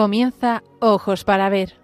[0.00, 1.74] Comienza Ojos para Ver.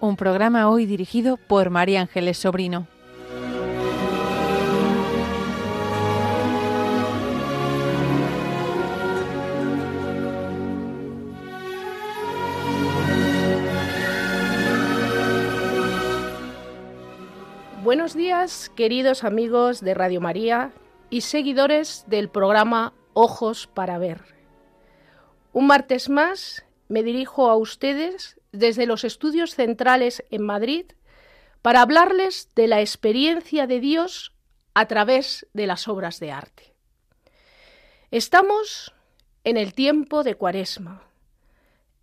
[0.00, 2.86] Un programa hoy dirigido por María Ángeles Sobrino.
[18.06, 20.72] Buenos días, queridos amigos de Radio María
[21.10, 24.20] y seguidores del programa Ojos para Ver.
[25.52, 30.86] Un martes más me dirijo a ustedes desde los estudios centrales en Madrid
[31.62, 34.32] para hablarles de la experiencia de Dios
[34.74, 36.74] a través de las obras de arte.
[38.12, 38.94] Estamos
[39.42, 41.02] en el tiempo de Cuaresma.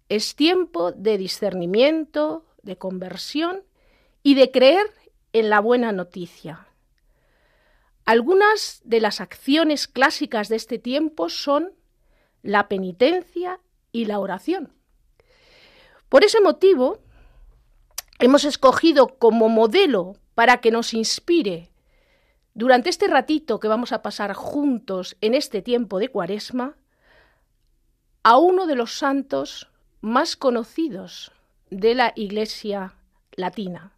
[0.09, 3.63] Es tiempo de discernimiento, de conversión
[4.21, 4.87] y de creer
[5.33, 6.67] en la buena noticia.
[8.05, 11.73] Algunas de las acciones clásicas de este tiempo son
[12.41, 13.59] la penitencia
[13.91, 14.73] y la oración.
[16.09, 16.99] Por ese motivo,
[18.19, 21.71] hemos escogido como modelo para que nos inspire
[22.53, 26.75] durante este ratito que vamos a pasar juntos en este tiempo de Cuaresma
[28.21, 29.69] a uno de los santos
[30.01, 31.31] más conocidos
[31.69, 32.93] de la Iglesia
[33.35, 33.92] latina,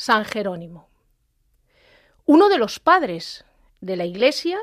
[0.00, 0.88] San Jerónimo,
[2.24, 3.44] uno de los padres
[3.80, 4.60] de la Iglesia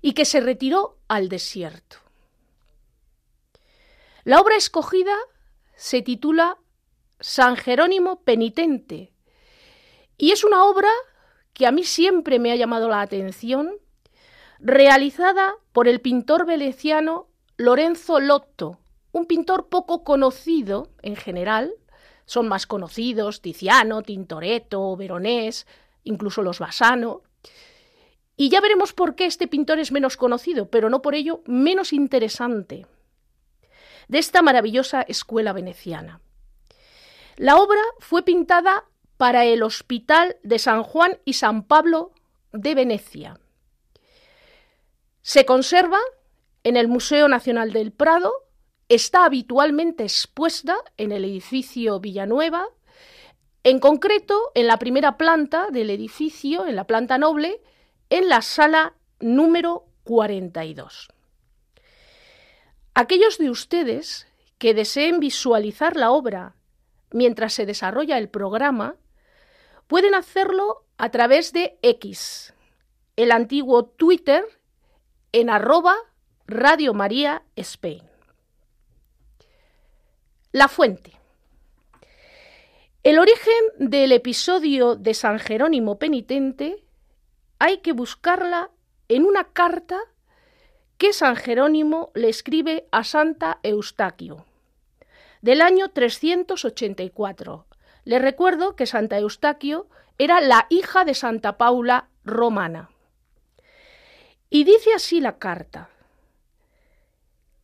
[0.00, 1.96] y que se retiró al desierto.
[4.22, 5.16] La obra escogida
[5.74, 6.56] se titula
[7.18, 9.12] San Jerónimo Penitente
[10.16, 10.90] y es una obra
[11.52, 13.72] que a mí siempre me ha llamado la atención,
[14.60, 17.26] realizada por el pintor veneciano
[17.56, 18.78] Lorenzo Lotto,
[19.10, 21.74] un pintor poco conocido en general,
[22.28, 25.66] son más conocidos Tiziano, Tintoretto, Veronés,
[26.04, 27.22] incluso los Bassano.
[28.36, 31.94] Y ya veremos por qué este pintor es menos conocido, pero no por ello menos
[31.94, 32.86] interesante
[34.08, 36.20] de esta maravillosa escuela veneciana.
[37.36, 38.84] La obra fue pintada
[39.16, 42.12] para el Hospital de San Juan y San Pablo
[42.52, 43.40] de Venecia.
[45.22, 45.98] Se conserva
[46.62, 48.32] en el Museo Nacional del Prado,
[48.88, 52.68] está habitualmente expuesta en el edificio Villanueva,
[53.64, 57.60] en concreto en la primera planta del edificio, en la planta noble,
[58.10, 61.08] en la sala número 42.
[62.94, 64.26] Aquellos de ustedes
[64.58, 66.54] que deseen visualizar la obra
[67.10, 68.96] mientras se desarrolla el programa,
[69.86, 72.54] pueden hacerlo a través de X,
[73.16, 74.44] el antiguo Twitter,
[75.32, 75.94] en arroba
[76.46, 78.07] Radio María Spain.
[80.58, 81.12] La fuente.
[83.04, 86.82] El origen del episodio de San Jerónimo Penitente
[87.60, 88.72] hay que buscarla
[89.06, 90.00] en una carta
[90.96, 94.46] que San Jerónimo le escribe a Santa Eustaquio,
[95.42, 97.66] del año 384.
[98.02, 99.86] Le recuerdo que Santa Eustaquio
[100.18, 102.90] era la hija de Santa Paula romana.
[104.50, 105.88] Y dice así la carta.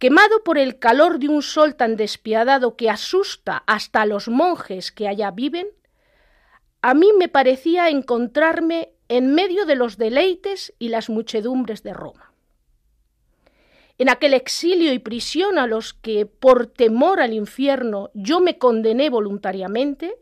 [0.04, 4.92] Quemado por el calor de un sol tan despiadado que asusta hasta a los monjes
[4.92, 5.68] que allá viven,
[6.82, 12.34] a mí me parecía encontrarme en medio de los deleites y las muchedumbres de Roma.
[13.96, 19.08] En aquel exilio y prisión a los que por temor al infierno yo me condené
[19.08, 20.16] voluntariamente,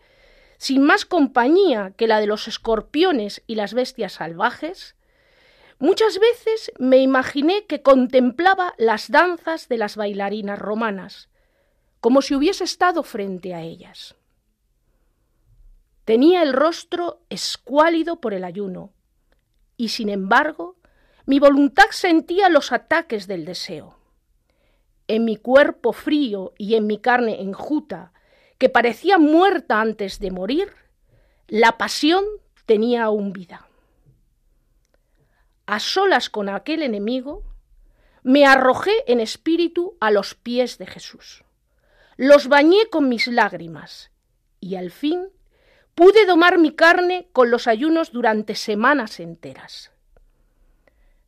[0.58, 4.94] sin más compañía que la de los escorpiones y las bestias salvajes,
[5.82, 11.28] muchas veces me imaginé que contemplaba las danzas de las bailarinas romanas,
[11.98, 14.14] como si hubiese estado frente a ellas.
[16.04, 18.92] Tenía el rostro escuálido por el ayuno,
[19.76, 20.76] y sin embargo
[21.26, 23.98] mi voluntad sentía los ataques del deseo.
[25.08, 28.12] En mi cuerpo frío y en mi carne enjuta,
[28.56, 30.72] que parecía muerta antes de morir,
[31.48, 32.24] la pasión
[32.66, 33.66] tenía aún vida.
[35.72, 37.44] A solas con aquel enemigo,
[38.22, 41.44] me arrojé en espíritu a los pies de Jesús.
[42.18, 44.10] Los bañé con mis lágrimas
[44.60, 45.28] y al fin
[45.94, 49.92] pude domar mi carne con los ayunos durante semanas enteras.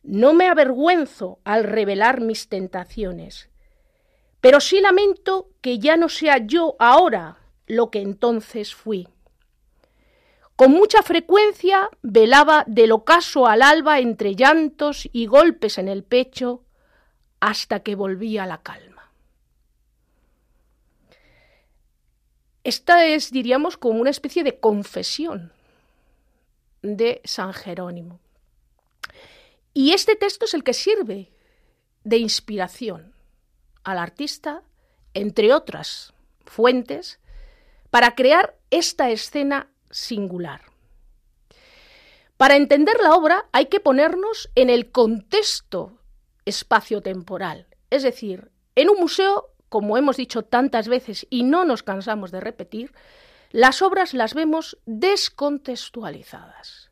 [0.03, 3.49] No me avergüenzo al revelar mis tentaciones,
[4.43, 9.09] pero sí lamento que ya no sea yo ahora lo que entonces fui.
[10.57, 16.63] Con mucha frecuencia velaba del ocaso al alba entre llantos y golpes en el pecho
[17.41, 19.11] hasta que volví a la calma.
[22.63, 25.53] Esta es, diríamos, como una especie de confesión
[26.83, 28.21] de San Jerónimo.
[29.75, 31.33] Y este texto es el que sirve
[32.05, 33.13] de inspiración
[33.83, 34.63] al artista,
[35.15, 36.15] entre otras
[36.47, 37.19] fuentes,
[37.91, 40.63] para crear esta escena singular.
[42.37, 46.01] Para entender la obra hay que ponernos en el contexto
[46.45, 52.33] espacio-temporal, es decir, en un museo, como hemos dicho tantas veces y no nos cansamos
[52.33, 52.93] de repetir,
[53.51, 56.91] las obras las vemos descontextualizadas.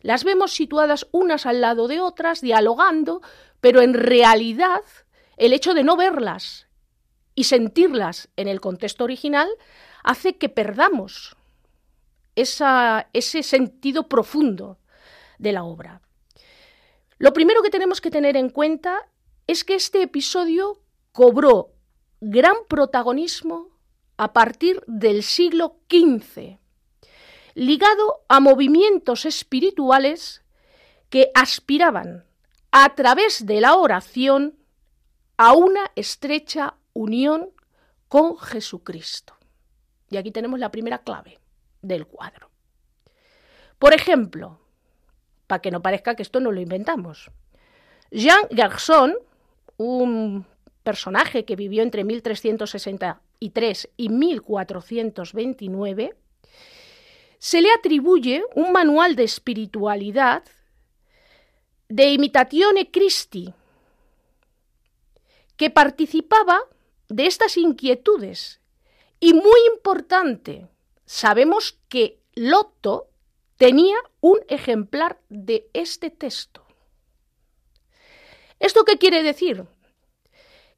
[0.00, 3.22] Las vemos situadas unas al lado de otras, dialogando,
[3.60, 4.82] pero en realidad
[5.36, 6.68] el hecho de no verlas
[7.34, 9.48] y sentirlas en el contexto original
[10.04, 11.36] hace que perdamos
[12.34, 14.78] ese sentido profundo
[15.38, 16.00] de la obra.
[17.18, 19.08] Lo primero que tenemos que tener en cuenta
[19.46, 20.80] es que este episodio
[21.12, 21.72] cobró
[22.20, 23.68] gran protagonismo
[24.16, 26.58] a partir del siglo XV,
[27.54, 30.42] ligado a movimientos espirituales
[31.08, 32.24] que aspiraban
[32.70, 34.58] a través de la oración
[35.36, 37.50] a una estrecha unión
[38.08, 39.34] con Jesucristo.
[40.10, 41.38] Y aquí tenemos la primera clave
[41.84, 42.50] del cuadro.
[43.78, 44.58] Por ejemplo,
[45.46, 47.30] para que no parezca que esto no lo inventamos,
[48.10, 49.14] Jean Gerson,
[49.76, 50.46] un
[50.82, 56.16] personaje que vivió entre 1363 y 1429,
[57.38, 60.44] se le atribuye un manual de espiritualidad
[61.88, 63.52] de Imitazione Christi,
[65.56, 66.60] que participaba
[67.08, 68.60] de estas inquietudes.
[69.20, 70.66] Y muy importante,
[71.06, 73.10] sabemos que Lotto
[73.56, 76.64] tenía un ejemplar de este texto.
[78.58, 79.66] ¿Esto qué quiere decir?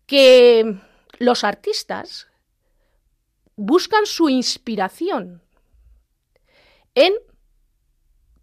[0.07, 0.79] Que
[1.19, 2.29] los artistas
[3.57, 5.43] buscan su inspiración
[6.95, 7.15] en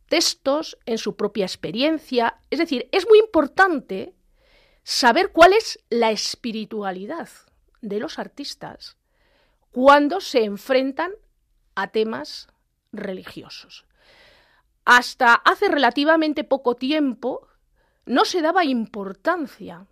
[0.08, 2.40] textos, en su propia experiencia.
[2.50, 4.14] Es decir, es muy importante
[4.84, 7.30] saber cuál es la espiritualidad
[7.82, 8.98] de los artistas
[9.72, 11.12] cuando se enfrentan
[11.75, 12.48] a temas
[12.92, 13.86] religiosos.
[14.86, 17.48] Hasta hace relativamente poco tiempo
[18.06, 19.88] no se daba importancia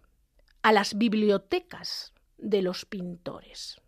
[0.61, 3.79] a las bibliotecas de los pintores.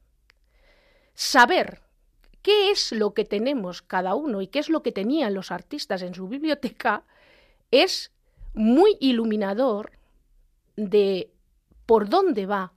[1.14, 1.82] Saber
[2.42, 6.02] qué es lo que tenemos cada uno y qué es lo que tenían los artistas
[6.02, 7.04] en su biblioteca
[7.72, 8.12] es
[8.54, 9.92] muy iluminador
[10.76, 11.32] de
[11.86, 12.74] por dónde va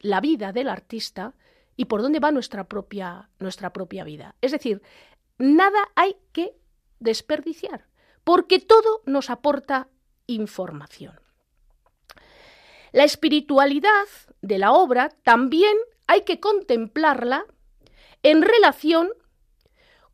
[0.00, 1.34] la vida del artista
[1.76, 4.34] y por dónde va nuestra propia, nuestra propia vida.
[4.40, 4.82] Es decir,
[5.38, 6.54] nada hay que
[7.00, 7.86] desperdiciar,
[8.24, 9.88] porque todo nos aporta
[10.26, 11.18] información.
[12.92, 14.06] La espiritualidad
[14.42, 15.76] de la obra también
[16.06, 17.46] hay que contemplarla
[18.22, 19.10] en relación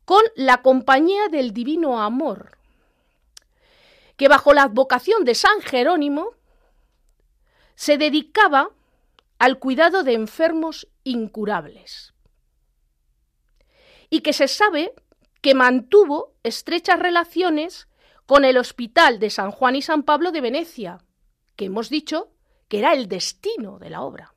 [0.05, 2.57] con la compañía del divino amor,
[4.15, 6.31] que bajo la advocación de San Jerónimo
[7.75, 8.71] se dedicaba
[9.37, 12.13] al cuidado de enfermos incurables
[14.09, 14.93] y que se sabe
[15.41, 17.87] que mantuvo estrechas relaciones
[18.25, 21.03] con el Hospital de San Juan y San Pablo de Venecia,
[21.55, 22.31] que hemos dicho
[22.67, 24.35] que era el destino de la obra.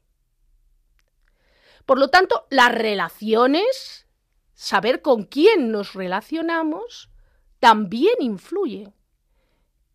[1.85, 4.07] Por lo tanto, las relaciones,
[4.55, 7.11] saber con quién nos relacionamos,
[7.59, 8.93] también influye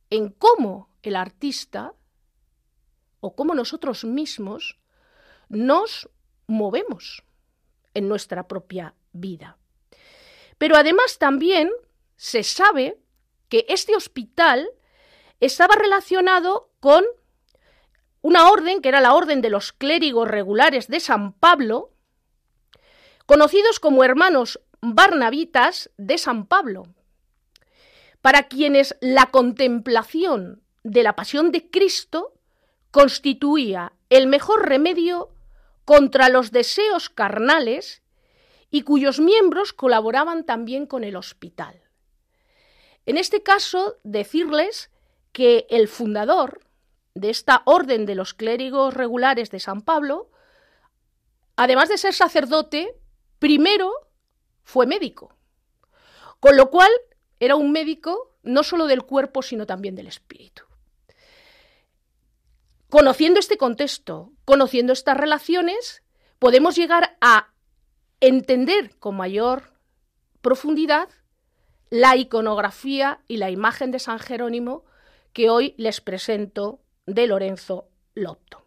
[0.10, 1.94] en cómo el artista
[3.20, 4.80] o cómo nosotros mismos
[5.50, 6.10] nos
[6.48, 7.24] movemos
[7.94, 9.58] en nuestra propia vida.
[10.58, 11.70] Pero además también
[12.16, 12.98] se sabe
[13.50, 14.70] que este hospital
[15.40, 17.04] estaba relacionado con
[18.22, 21.92] una orden que era la orden de los clérigos regulares de San Pablo,
[23.26, 26.88] conocidos como hermanos barnabitas de San Pablo,
[28.22, 32.34] para quienes la contemplación de la pasión de Cristo
[32.92, 35.30] constituía el mejor remedio
[35.88, 38.04] contra los deseos carnales
[38.70, 41.82] y cuyos miembros colaboraban también con el hospital.
[43.06, 44.92] En este caso, decirles
[45.32, 46.60] que el fundador
[47.14, 50.30] de esta orden de los clérigos regulares de San Pablo,
[51.56, 52.94] además de ser sacerdote,
[53.40, 53.94] primero
[54.64, 55.38] fue médico,
[56.42, 56.92] con lo cual
[57.40, 60.64] era un médico no solo del cuerpo, sino también del espíritu.
[62.90, 66.04] Conociendo este contexto, conociendo estas relaciones,
[66.40, 67.50] podemos llegar a
[68.22, 69.74] entender con mayor
[70.40, 71.10] profundidad
[71.90, 74.86] la iconografía y la imagen de San Jerónimo
[75.34, 78.67] que hoy les presento de Lorenzo Lotto.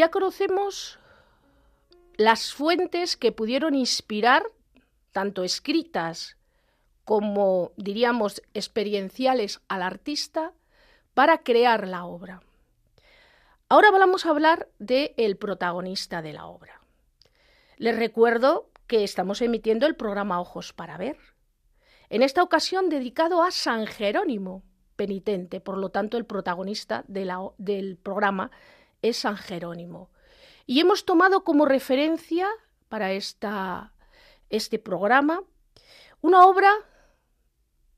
[0.00, 0.98] Ya conocemos
[2.16, 4.42] las fuentes que pudieron inspirar,
[5.12, 6.38] tanto escritas
[7.04, 10.54] como, diríamos, experienciales al artista,
[11.12, 12.40] para crear la obra.
[13.68, 16.80] Ahora vamos a hablar del protagonista de la obra.
[17.76, 21.18] Les recuerdo que estamos emitiendo el programa Ojos para Ver,
[22.08, 24.62] en esta ocasión dedicado a San Jerónimo,
[24.96, 28.50] penitente, por lo tanto el protagonista del programa
[29.02, 30.10] es San Jerónimo.
[30.66, 32.48] Y hemos tomado como referencia
[32.88, 35.42] para este programa
[36.20, 36.72] una obra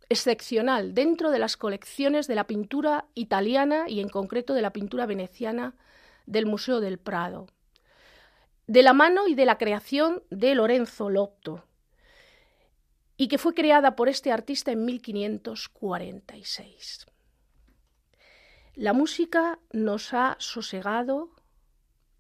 [0.08, 5.06] excepcional dentro de las colecciones de la pintura italiana y en concreto de la pintura
[5.06, 5.76] veneciana
[6.26, 7.48] del Museo del Prado,
[8.66, 11.64] de la mano y de la creación de Lorenzo Lotto,
[13.16, 17.06] y que fue creada por este artista en 1546.
[18.74, 21.28] La música nos ha sosegado,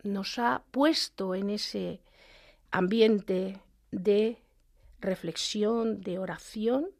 [0.02, 2.02] nos ha puesto en ese
[2.70, 4.38] ambiente de
[5.00, 6.90] reflexión, de oración,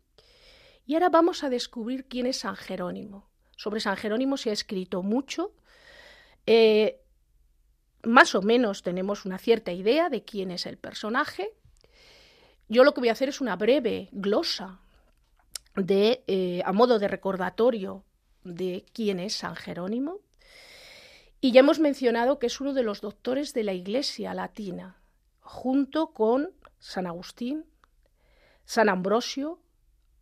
[0.86, 3.28] y ahora vamos a descubrir quién es San Jerónimo.
[3.54, 5.52] Sobre San Jerónimo se ha escrito mucho.
[6.46, 7.02] Eh,
[8.02, 11.50] más o menos tenemos una cierta idea de quién es el personaje,
[12.68, 14.80] yo lo que voy a hacer es una breve glosa
[15.76, 18.02] de, eh, a modo de recordatorio
[18.44, 20.18] de quién es San Jerónimo.
[21.40, 24.96] Y ya hemos mencionado que es uno de los doctores de la Iglesia latina,
[25.40, 27.64] junto con San Agustín,
[28.64, 29.58] San Ambrosio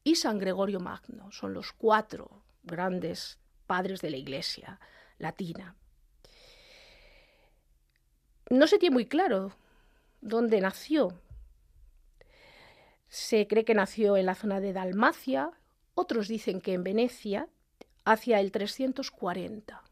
[0.03, 1.31] y San Gregorio Magno.
[1.33, 4.81] Son los cuatro grandes padres de la Iglesia
[5.19, 5.77] latina.
[8.49, 9.53] No se tiene muy claro
[10.21, 11.21] dónde nació,
[13.11, 15.51] se cree que nació en la zona de Dalmacia,
[15.95, 17.49] otros dicen que en Venecia,
[18.05, 19.83] hacia el 340.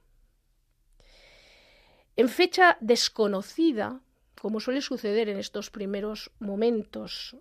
[2.16, 4.00] En fecha desconocida,
[4.40, 7.36] como suele suceder en estos primeros momentos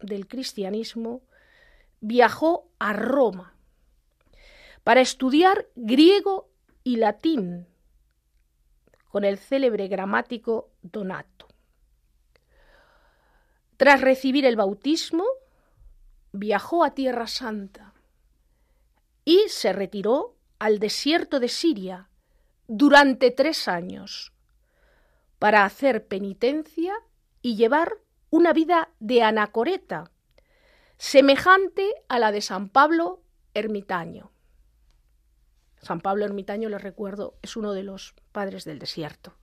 [0.00, 1.22] del cristianismo,
[2.00, 3.54] viajó a Roma
[4.84, 6.50] para estudiar griego
[6.84, 7.66] y latín
[9.08, 11.48] con el célebre gramático Donato.
[13.76, 15.24] Tras recibir el bautismo,
[16.32, 17.94] viajó a Tierra Santa
[19.28, 22.08] y se retiró al desierto de Siria
[22.66, 24.32] durante tres años
[25.38, 26.94] para hacer penitencia
[27.42, 27.98] y llevar
[28.30, 30.10] una vida de anacoreta,
[30.96, 33.20] semejante a la de San Pablo
[33.52, 34.32] ermitaño.
[35.82, 39.36] San Pablo ermitaño, les recuerdo, es uno de los padres del desierto.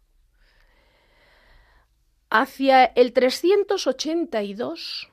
[2.31, 5.11] Hacia el 382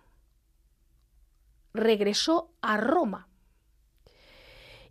[1.74, 3.28] regresó a Roma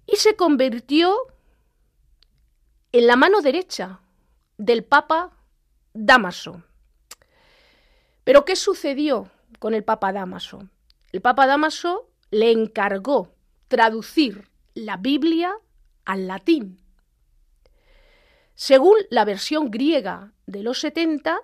[0.05, 1.15] y se convirtió
[2.91, 3.99] en la mano derecha
[4.57, 5.31] del Papa
[5.93, 6.63] Damaso.
[8.23, 9.29] Pero ¿qué sucedió
[9.59, 10.67] con el Papa Damaso?
[11.11, 13.33] El Papa Damaso le encargó
[13.67, 15.53] traducir la Biblia
[16.05, 16.79] al latín.
[18.55, 21.41] Según la versión griega de los 70,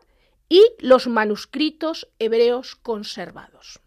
[0.49, 3.79] y los manuscritos hebreos conservados.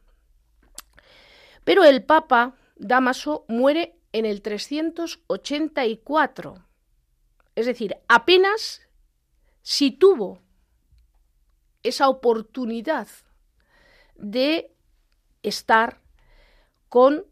[1.64, 6.64] Pero el Papa Damaso muere en el 384,
[7.54, 8.82] es decir, apenas
[9.62, 10.40] si tuvo
[11.82, 13.08] esa oportunidad
[14.16, 14.72] de
[15.42, 16.00] estar
[16.88, 17.24] con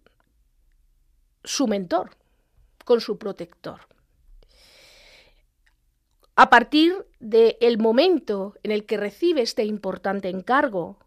[1.44, 2.16] su mentor,
[2.84, 3.80] con su protector.
[6.36, 10.98] A partir del momento en el que recibe este importante encargo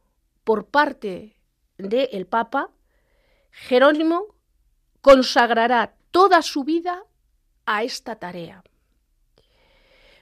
[0.43, 1.37] por parte
[1.77, 2.69] del Papa,
[3.51, 4.35] Jerónimo
[5.01, 7.03] consagrará toda su vida
[7.65, 8.63] a esta tarea.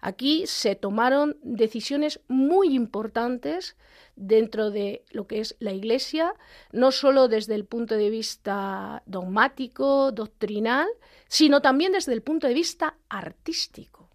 [0.00, 3.76] Aquí se tomaron decisiones muy importantes
[4.16, 6.34] dentro de lo que es la Iglesia,
[6.72, 10.88] no solo desde el punto de vista dogmático, doctrinal,
[11.28, 14.10] sino también desde el punto de vista artístico.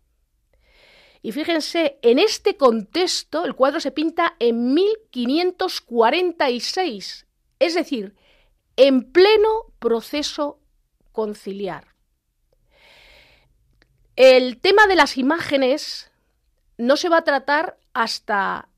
[1.21, 7.25] Y fíjense, en este contexto el cuadro se pinta en 1546,
[7.57, 8.13] es decir,
[8.75, 10.59] en pleno proceso
[11.11, 11.94] conciliar.
[14.15, 16.09] El tema de las imágenes
[16.77, 18.69] no se va a tratar hasta,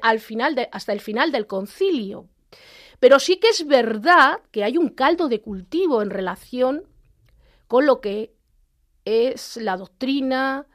[0.00, 2.28] al final hasta el final del concilio,
[3.00, 6.84] pero sí que es verdad que hay un caldo de cultivo en relación
[7.66, 8.32] con lo que
[9.04, 10.66] es la doctrina,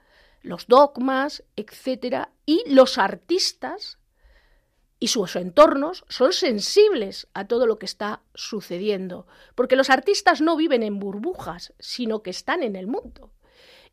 [0.42, 3.98] los dogmas, etcétera, y los artistas
[5.00, 10.58] y sus entornos son sensibles a todo lo que está sucediendo, porque los artistas no
[10.58, 13.32] viven en burbujas, sino que están en el mundo.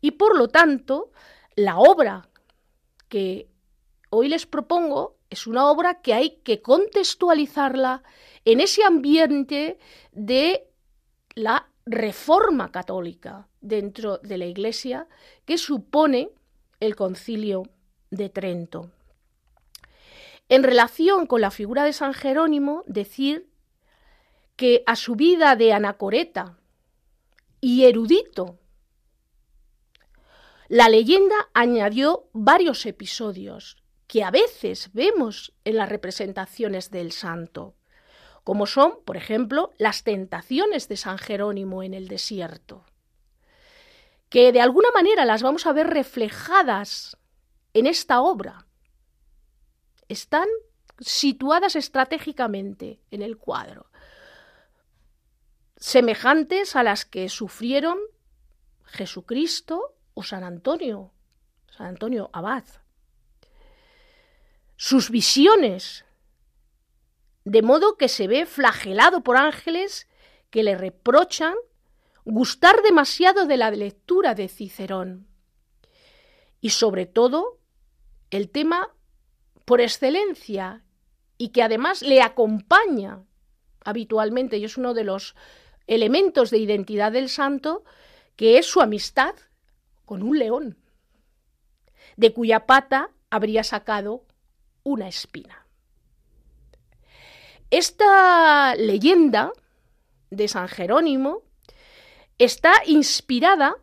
[0.01, 1.11] Y por lo tanto,
[1.57, 2.29] la obra
[3.09, 3.49] que
[4.11, 8.03] hoy les propongo es una obra que hay que contextualizarla
[8.45, 9.79] en ese ambiente
[10.13, 10.69] de
[11.35, 15.07] la reforma católica dentro de la Iglesia
[15.45, 16.31] que supone
[16.81, 17.65] el concilio
[18.11, 18.91] de Trento.
[20.49, 23.49] En relación con la figura de San Jerónimo, decir
[24.57, 26.59] que a su vida de anacoreta
[27.61, 28.59] y erudito,
[30.69, 37.75] la leyenda añadió varios episodios que a veces vemos en las representaciones del santo,
[38.45, 42.85] como son, por ejemplo, las tentaciones de San Jerónimo en el desierto,
[44.29, 47.17] que de alguna manera las vamos a ver reflejadas
[47.73, 48.67] en esta obra.
[50.09, 50.49] Están
[51.01, 53.91] situadas estratégicamente en el cuadro,
[55.77, 57.99] semejantes a las que sufrieron
[58.85, 61.13] Jesucristo o San Antonio,
[61.71, 62.65] San Antonio Abad.
[64.75, 66.05] Sus visiones,
[67.45, 70.09] de modo que se ve flagelado por ángeles
[70.51, 71.55] que le reprochan
[72.25, 75.29] gustar demasiado de la lectura de Cicerón.
[76.61, 77.61] Y sobre todo,
[78.31, 78.93] el tema
[79.65, 80.83] por excelencia
[81.37, 83.23] y que además le acompaña
[83.85, 85.37] habitualmente y es uno de los
[85.87, 87.85] elementos de identidad del santo,
[88.35, 89.37] que es su amistad
[90.09, 90.79] con un león,
[92.17, 94.25] de cuya pata habría sacado
[94.83, 95.67] una espina.
[97.71, 99.53] Esta leyenda
[100.31, 101.43] de San Jerónimo
[102.39, 103.77] está inspirada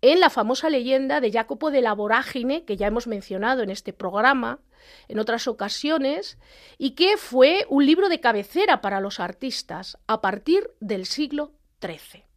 [0.00, 3.92] en la famosa leyenda de Jacopo de la Vorágine, que ya hemos mencionado en este
[3.92, 4.58] programa,
[5.06, 6.36] en otras ocasiones
[6.78, 12.29] y que fue un libro de cabecera para los artistas a partir del siglo XIII.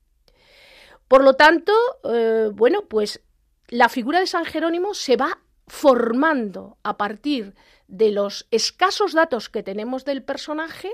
[1.14, 1.74] Por lo tanto,
[2.12, 3.22] eh, bueno, pues
[3.68, 7.54] la figura de San Jerónimo se va formando a partir
[7.88, 10.92] de los escasos datos que tenemos del personaje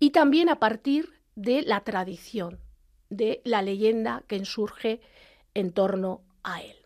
[0.00, 2.58] y también a partir de la tradición,
[3.08, 5.00] de la leyenda que surge
[5.54, 6.85] en torno a él.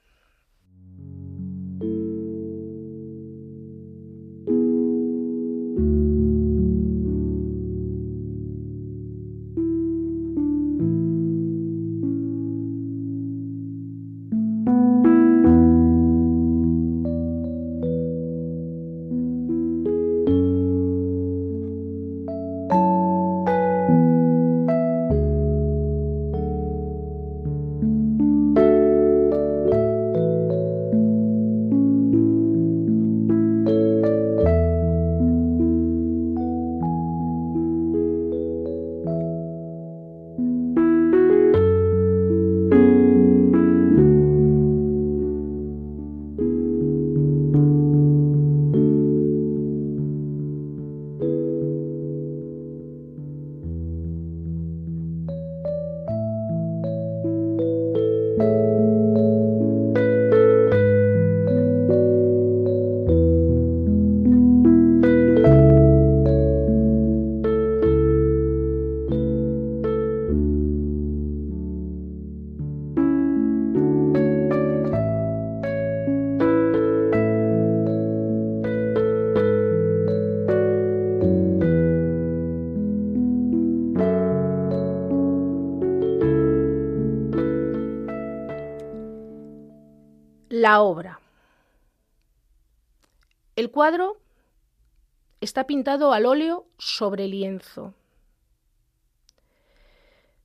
[95.66, 97.94] Pintado al óleo sobre lienzo.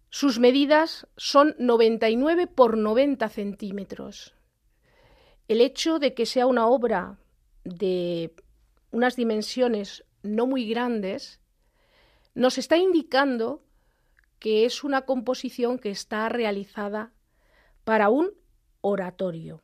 [0.09, 4.33] Sus medidas son 99 por 90 centímetros.
[5.47, 7.19] El hecho de que sea una obra
[7.65, 8.33] de
[8.91, 11.41] unas dimensiones no muy grandes
[12.33, 13.61] nos está indicando
[14.39, 17.11] que es una composición que está realizada
[17.83, 18.31] para un
[18.81, 19.63] oratorio,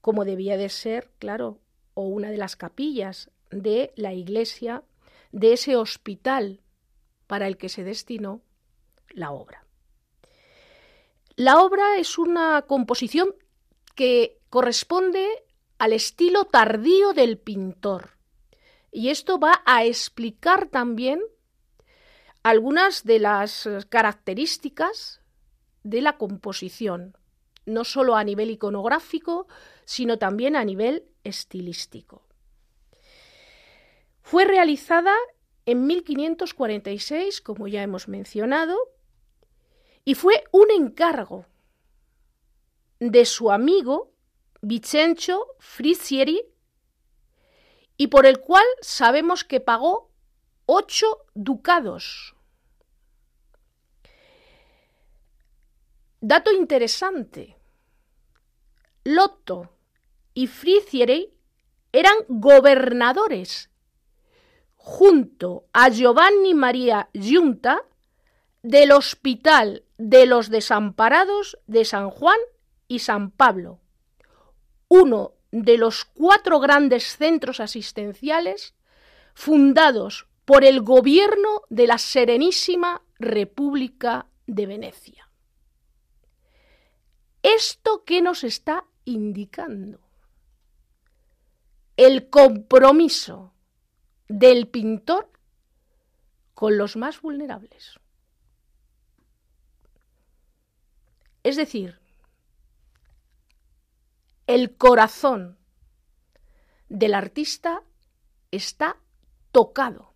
[0.00, 1.58] como debía de ser, claro,
[1.94, 4.82] o una de las capillas de la iglesia,
[5.32, 6.60] de ese hospital
[7.26, 8.42] para el que se destinó
[9.10, 9.64] la obra.
[11.36, 13.34] La obra es una composición
[13.94, 15.26] que corresponde
[15.78, 18.18] al estilo tardío del pintor.
[18.90, 21.20] Y esto va a explicar también
[22.42, 25.20] algunas de las características
[25.82, 27.16] de la composición,
[27.66, 29.46] no solo a nivel iconográfico,
[29.84, 32.27] sino también a nivel estilístico.
[34.30, 35.14] Fue realizada
[35.64, 38.76] en 1546, como ya hemos mencionado,
[40.04, 41.46] y fue un encargo
[43.00, 44.12] de su amigo
[44.60, 46.42] Vicencio Frisieri
[47.96, 50.12] y por el cual sabemos que pagó
[50.66, 52.36] ocho ducados.
[56.20, 57.56] Dato interesante.
[59.04, 59.72] Lotto
[60.34, 61.32] y Frisieri
[61.92, 63.70] eran gobernadores
[64.88, 67.82] junto a Giovanni María Giunta
[68.62, 72.38] del Hospital de los Desamparados de San Juan
[72.88, 73.80] y San Pablo,
[74.88, 78.74] uno de los cuatro grandes centros asistenciales
[79.34, 85.28] fundados por el gobierno de la Serenísima República de Venecia.
[87.42, 90.00] ¿Esto qué nos está indicando?
[91.98, 93.52] El compromiso
[94.28, 95.30] del pintor
[96.54, 97.98] con los más vulnerables.
[101.42, 101.98] Es decir,
[104.46, 105.58] el corazón
[106.88, 107.82] del artista
[108.50, 108.96] está
[109.52, 110.14] tocado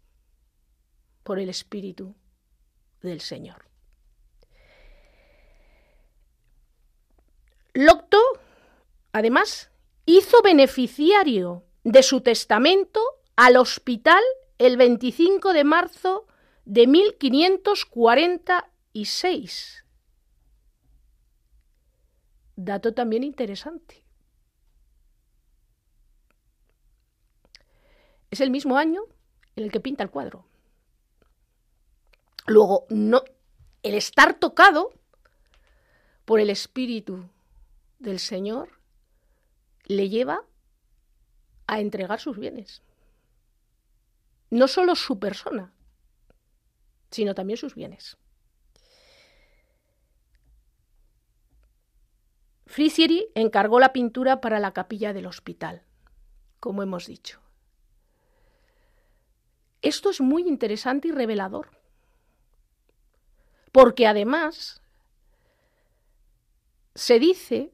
[1.22, 2.14] por el Espíritu
[3.02, 3.66] del Señor.
[7.74, 8.18] Locto,
[9.12, 9.70] además,
[10.04, 13.00] hizo beneficiario de su testamento
[13.36, 14.22] al hospital
[14.58, 16.26] el 25 de marzo
[16.64, 19.84] de 1546.
[22.56, 24.04] Dato también interesante.
[28.30, 29.02] Es el mismo año
[29.56, 30.46] en el que pinta el cuadro.
[32.46, 33.22] Luego, no,
[33.82, 34.92] el estar tocado
[36.24, 37.28] por el Espíritu
[37.98, 38.68] del Señor
[39.86, 40.44] le lleva
[41.66, 42.82] a entregar sus bienes
[44.52, 45.72] no solo su persona,
[47.10, 48.18] sino también sus bienes.
[52.66, 55.82] Frisieri encargó la pintura para la capilla del hospital,
[56.60, 57.40] como hemos dicho.
[59.80, 61.70] Esto es muy interesante y revelador,
[63.72, 64.82] porque además
[66.94, 67.72] se dice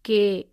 [0.00, 0.50] que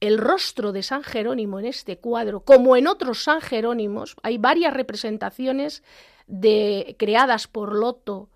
[0.00, 4.72] el rostro de San Jerónimo en este cuadro, como en otros San Jerónimos, hay varias
[4.72, 5.82] representaciones
[6.26, 8.30] de, creadas por Loto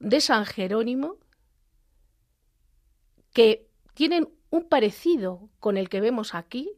[0.00, 1.18] de San Jerónimo
[3.32, 6.70] que tienen un parecido con el que vemos aquí,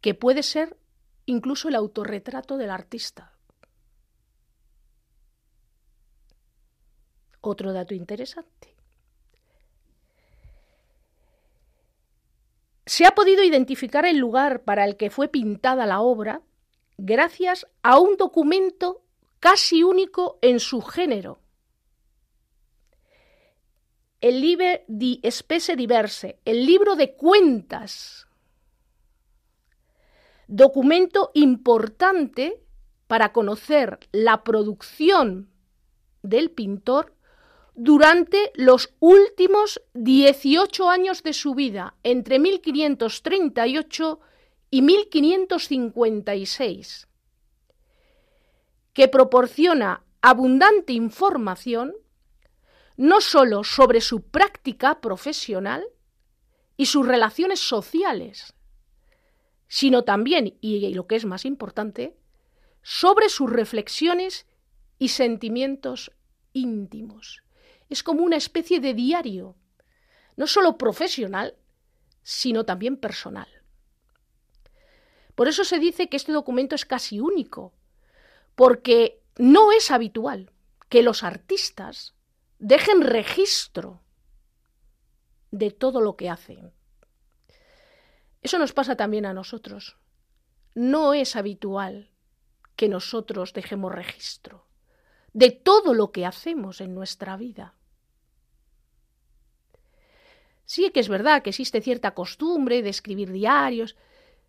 [0.00, 0.76] que puede ser
[1.26, 3.32] incluso el autorretrato del artista.
[7.40, 8.77] Otro dato interesante.
[12.88, 16.40] Se ha podido identificar el lugar para el que fue pintada la obra
[16.96, 19.04] gracias a un documento
[19.40, 21.38] casi único en su género.
[24.22, 28.26] El Liber di Spese Diverse, el libro de cuentas,
[30.46, 32.64] documento importante
[33.06, 35.50] para conocer la producción
[36.22, 37.14] del pintor
[37.80, 44.18] durante los últimos 18 años de su vida, entre 1538
[44.68, 47.06] y 1556,
[48.92, 51.94] que proporciona abundante información
[52.96, 55.86] no sólo sobre su práctica profesional
[56.76, 58.54] y sus relaciones sociales,
[59.68, 62.16] sino también, y lo que es más importante,
[62.82, 64.48] sobre sus reflexiones
[64.98, 66.10] y sentimientos
[66.52, 67.44] íntimos
[67.88, 69.56] es como una especie de diario,
[70.36, 71.56] no solo profesional,
[72.22, 73.48] sino también personal.
[75.34, 77.72] Por eso se dice que este documento es casi único,
[78.54, 80.52] porque no es habitual
[80.88, 82.14] que los artistas
[82.58, 84.02] dejen registro
[85.50, 86.72] de todo lo que hacen.
[88.42, 89.96] Eso nos pasa también a nosotros.
[90.74, 92.10] No es habitual
[92.76, 94.66] que nosotros dejemos registro
[95.32, 97.77] de todo lo que hacemos en nuestra vida.
[100.68, 103.96] Sí que es verdad que existe cierta costumbre de escribir diarios,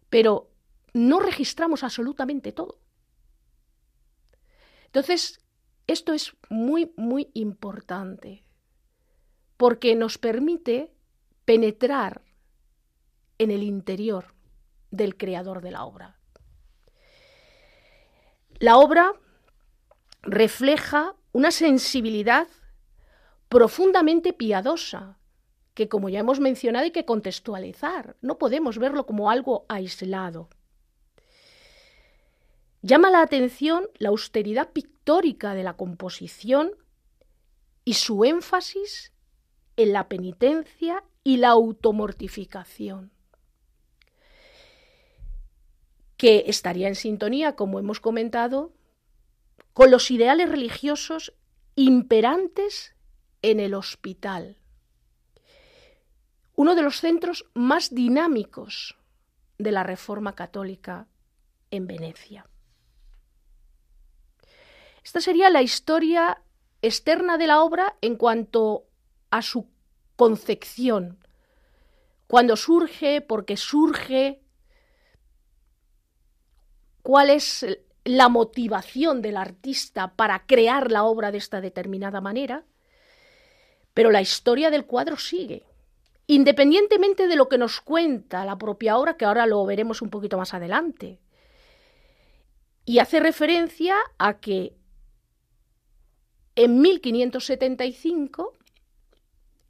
[0.10, 0.52] pero
[0.94, 2.78] no registramos absolutamente todo.
[4.88, 5.40] Entonces,
[5.88, 8.44] esto es muy, muy importante,
[9.56, 10.94] porque nos permite
[11.46, 12.22] penetrar
[13.38, 14.36] en el interior
[14.92, 16.20] del creador de la obra.
[18.60, 19.14] La obra
[20.22, 22.50] refleja una sensibilidad
[23.48, 25.19] profundamente piadosa,
[25.80, 30.50] que como ya hemos mencionado hay que contextualizar, no podemos verlo como algo aislado.
[32.82, 36.72] Llama la atención la austeridad pictórica de la composición
[37.86, 39.14] y su énfasis
[39.78, 43.14] en la penitencia y la automortificación,
[46.18, 48.74] que estaría en sintonía, como hemos comentado,
[49.72, 51.34] con los ideales religiosos
[51.76, 52.98] imperantes
[53.42, 54.59] en el hospital
[56.60, 58.98] uno de los centros más dinámicos
[59.58, 61.08] de la Reforma Católica
[61.72, 62.50] en Venecia.
[65.02, 66.42] Esta sería la historia
[66.82, 68.88] externa de la obra en cuanto
[69.30, 69.70] a su
[70.18, 71.24] concepción,
[72.28, 74.42] cuando surge, por qué surge,
[77.04, 77.66] cuál es
[78.04, 82.66] la motivación del artista para crear la obra de esta determinada manera,
[83.94, 85.69] pero la historia del cuadro sigue
[86.30, 90.38] independientemente de lo que nos cuenta la propia obra, que ahora lo veremos un poquito
[90.38, 91.20] más adelante.
[92.86, 94.78] Y hace referencia a que
[96.56, 98.54] en 1575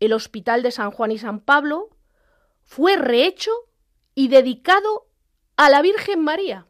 [0.01, 1.91] el Hospital de San Juan y San Pablo
[2.65, 3.51] fue rehecho
[4.13, 5.07] y dedicado
[5.55, 6.67] a la Virgen María.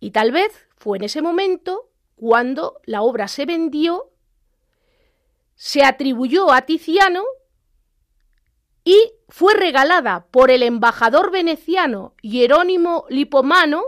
[0.00, 4.10] Y tal vez fue en ese momento cuando la obra se vendió,
[5.54, 7.22] se atribuyó a Tiziano
[8.84, 13.84] y fue regalada por el embajador veneciano Hierónimo Lipomano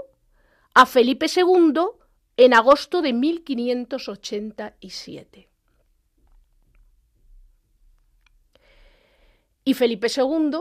[0.72, 1.74] a Felipe II
[2.36, 5.50] en agosto de 1587.
[9.64, 10.58] Y Felipe II,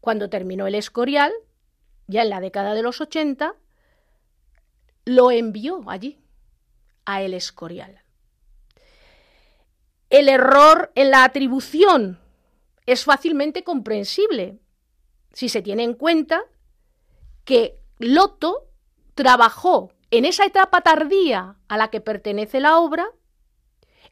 [0.00, 1.32] cuando terminó el Escorial,
[2.08, 3.54] ya en la década de los 80,
[5.04, 6.18] lo envió allí,
[7.04, 8.02] a el Escorial.
[10.10, 12.21] El error en la atribución
[12.86, 14.58] es fácilmente comprensible
[15.32, 16.42] si se tiene en cuenta
[17.44, 18.68] que Loto
[19.14, 23.10] trabajó en esa etapa tardía a la que pertenece la obra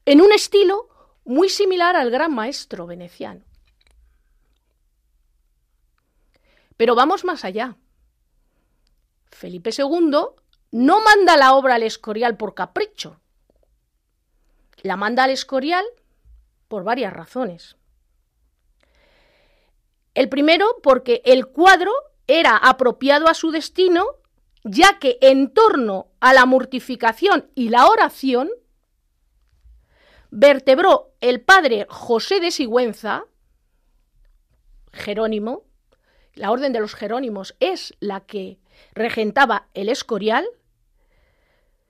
[0.07, 0.89] en un estilo
[1.25, 3.45] muy similar al gran maestro veneciano.
[6.77, 7.77] Pero vamos más allá.
[9.31, 10.11] Felipe II
[10.73, 13.21] no manda la obra al Escorial por capricho.
[14.83, 15.85] La manda al Escorial
[16.69, 17.77] por varias razones.
[20.21, 21.91] El primero, porque el cuadro
[22.27, 24.05] era apropiado a su destino,
[24.65, 28.51] ya que en torno a la mortificación y la oración,
[30.31, 33.25] vertebró el padre José de Sigüenza,
[34.93, 35.65] Jerónimo,
[36.35, 38.59] la orden de los Jerónimos es la que
[38.93, 40.47] regentaba el Escorial,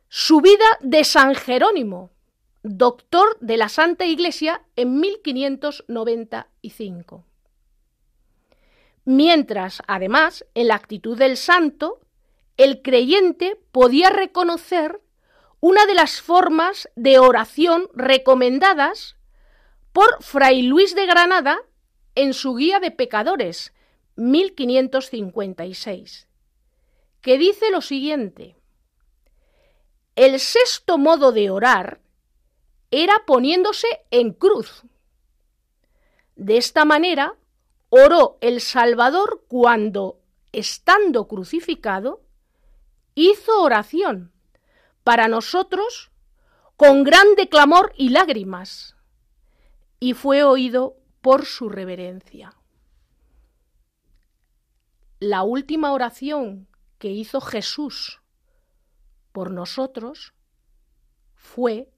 [0.08, 2.12] su vida de San Jerónimo,
[2.62, 7.24] doctor de la Santa Iglesia en 1595
[9.04, 12.00] mientras, además, en la actitud del santo,
[12.56, 15.00] el creyente podía reconocer
[15.60, 19.16] una de las formas de oración recomendadas
[19.92, 21.58] por Fray Luis de Granada
[22.14, 23.72] en su Guía de Pecadores,
[24.16, 26.28] 1556,
[27.20, 28.56] que dice lo siguiente.
[30.16, 32.00] El sexto modo de orar
[32.90, 34.82] era poniéndose en cruz.
[36.36, 37.36] De esta manera,
[37.90, 40.22] oró el Salvador cuando,
[40.52, 42.22] estando crucificado,
[43.14, 44.32] hizo oración
[45.04, 46.10] para nosotros
[46.76, 48.96] con grande clamor y lágrimas,
[49.98, 52.56] y fue oído por su reverencia.
[55.18, 58.22] La última oración que hizo Jesús
[59.32, 60.32] por nosotros
[61.34, 61.92] fue,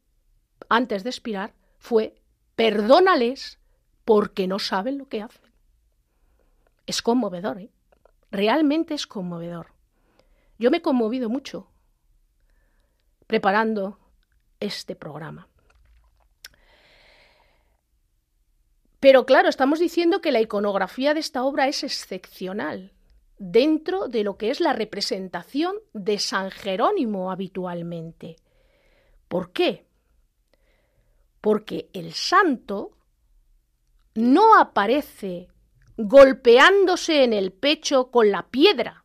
[0.68, 2.16] antes de expirar, fue,
[2.57, 3.61] perdónales
[4.05, 5.51] porque no saben lo que hacen.
[6.87, 7.71] Es conmovedor, ¿eh?
[8.31, 9.73] Realmente es conmovedor.
[10.59, 11.68] Yo me he conmovido mucho
[13.27, 13.99] preparando
[14.61, 15.49] este programa.
[19.01, 22.92] Pero claro, estamos diciendo que la iconografía de esta obra es excepcional
[23.38, 28.37] dentro de lo que es la representación de San Jerónimo habitualmente.
[29.27, 29.87] ¿Por qué?
[31.40, 32.92] Porque el santo
[34.14, 35.49] no aparece
[35.96, 39.05] golpeándose en el pecho con la piedra,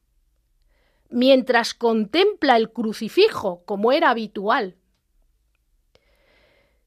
[1.09, 4.77] mientras contempla el crucifijo, como era habitual,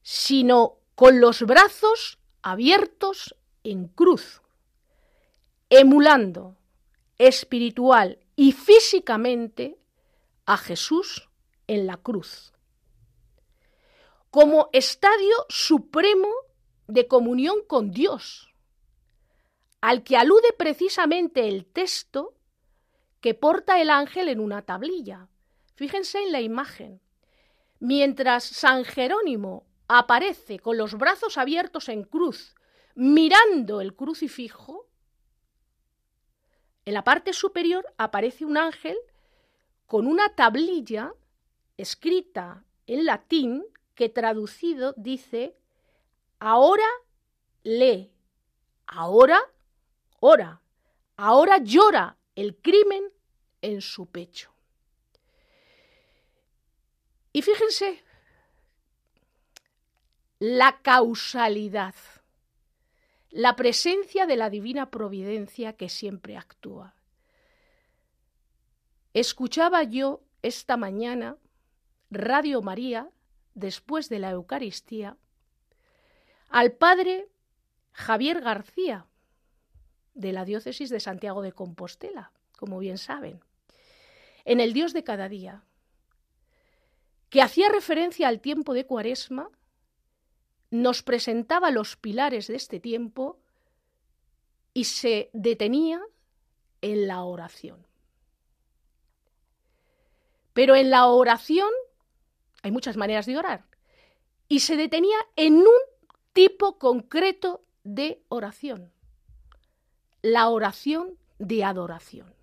[0.01, 4.41] sino con los brazos abiertos en cruz,
[5.69, 6.57] emulando
[7.17, 9.77] espiritual y físicamente
[10.45, 11.29] a Jesús
[11.67, 12.53] en la cruz,
[14.31, 16.29] como estadio supremo
[16.87, 18.50] de comunión con Dios,
[19.81, 22.35] al que alude precisamente el texto
[23.19, 25.27] que porta el ángel en una tablilla.
[25.75, 27.01] Fíjense en la imagen.
[27.79, 32.55] Mientras San Jerónimo aparece con los brazos abiertos en cruz,
[32.95, 34.87] mirando el crucifijo,
[36.85, 38.97] en la parte superior aparece un ángel
[39.85, 41.13] con una tablilla
[41.77, 43.65] escrita en latín
[43.95, 45.55] que traducido dice,
[46.39, 46.87] ahora
[47.63, 48.11] lee,
[48.87, 49.39] ahora
[50.21, 50.61] ora,
[51.17, 53.03] ahora llora el crimen
[53.61, 54.53] en su pecho.
[57.33, 58.03] Y fíjense
[60.39, 61.95] la causalidad,
[63.29, 66.95] la presencia de la divina providencia que siempre actúa.
[69.13, 71.37] Escuchaba yo esta mañana
[72.09, 73.09] Radio María,
[73.53, 75.17] después de la Eucaristía,
[76.49, 77.29] al padre
[77.93, 79.05] Javier García,
[80.13, 83.41] de la diócesis de Santiago de Compostela, como bien saben,
[84.45, 85.63] en el Dios de cada día,
[87.29, 89.49] que hacía referencia al tiempo de Cuaresma
[90.71, 93.39] nos presentaba los pilares de este tiempo
[94.73, 96.01] y se detenía
[96.81, 97.85] en la oración.
[100.53, 101.69] Pero en la oración
[102.63, 103.65] hay muchas maneras de orar.
[104.47, 105.79] Y se detenía en un
[106.33, 108.91] tipo concreto de oración,
[110.21, 112.33] la oración de adoración,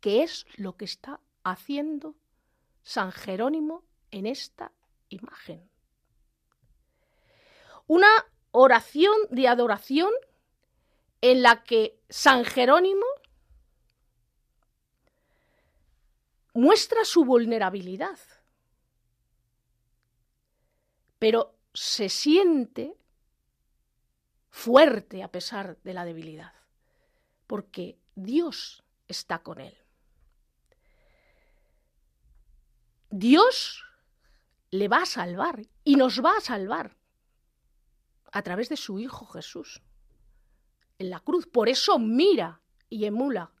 [0.00, 2.16] que es lo que está haciendo
[2.82, 4.72] San Jerónimo en esta
[5.08, 5.68] imagen.
[7.86, 8.08] Una
[8.50, 10.12] oración de adoración
[11.20, 13.06] en la que San Jerónimo
[16.54, 18.18] muestra su vulnerabilidad,
[21.18, 22.96] pero se siente
[24.50, 26.52] fuerte a pesar de la debilidad,
[27.46, 29.76] porque Dios está con él.
[33.10, 33.84] Dios
[34.70, 36.96] le va a salvar y nos va a salvar
[38.32, 39.82] a través de su Hijo Jesús
[40.98, 41.46] en la cruz.
[41.46, 43.52] Por eso mira y emula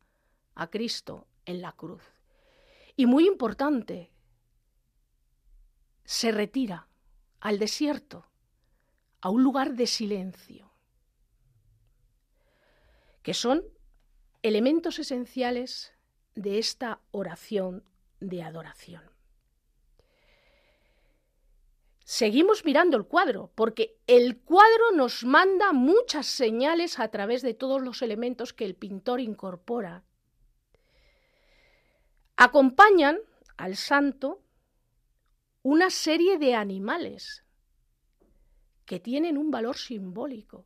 [0.54, 2.02] a Cristo en la cruz.
[2.96, 4.10] Y muy importante,
[6.04, 6.88] se retira
[7.40, 8.26] al desierto,
[9.20, 10.67] a un lugar de silencio,
[13.28, 13.62] que son
[14.42, 15.92] elementos esenciales
[16.34, 17.84] de esta oración
[18.20, 19.02] de adoración.
[22.06, 27.82] Seguimos mirando el cuadro, porque el cuadro nos manda muchas señales a través de todos
[27.82, 30.04] los elementos que el pintor incorpora.
[32.34, 33.18] Acompañan
[33.58, 34.40] al santo
[35.62, 37.44] una serie de animales
[38.86, 40.64] que tienen un valor simbólico.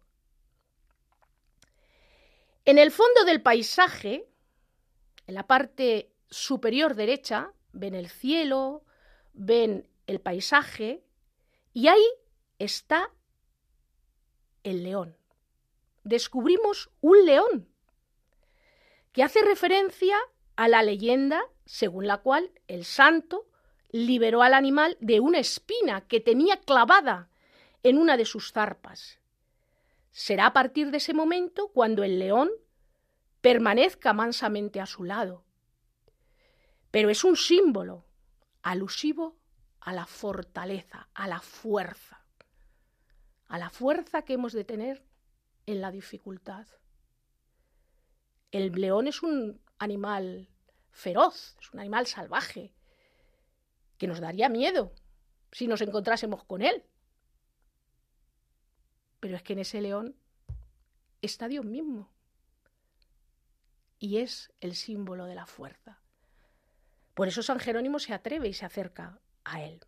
[2.65, 4.29] En el fondo del paisaje,
[5.27, 8.85] en la parte superior derecha, ven el cielo,
[9.33, 11.03] ven el paisaje,
[11.73, 12.05] y ahí
[12.59, 13.11] está
[14.63, 15.17] el león.
[16.05, 17.69] Descubrimos un león
[19.13, 20.17] que hace referencia
[20.57, 23.49] a la leyenda según la cual el santo
[23.91, 27.29] liberó al animal de una espina que tenía clavada
[27.83, 29.22] en una de sus zarpas.
[30.13, 32.51] Será a partir de ese momento cuando el león
[33.41, 35.45] permanezca mansamente a su lado.
[36.91, 38.07] Pero es un símbolo
[38.63, 39.39] alusivo
[39.81, 42.25] a la fortaleza, a la fuerza,
[43.47, 45.05] a la fuerza que hemos de tener
[45.67, 46.67] en la dificultad.
[48.51, 50.49] El león es un animal
[50.91, 52.75] feroz, es un animal salvaje,
[53.97, 54.93] que nos daría miedo
[55.53, 56.85] si nos encontrásemos con él.
[59.23, 60.17] Pero es que en ese león
[61.23, 62.11] está Dios mismo.
[64.01, 66.01] y es el símbolo de la fuerza.
[67.15, 69.79] Por eso San Jerónimo se atreve y se acerca a él.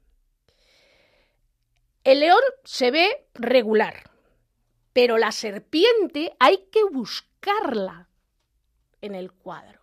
[2.04, 4.08] El león se ve regular,
[4.92, 8.08] pero la serpiente hay que buscarla
[9.00, 9.80] en el cuadro.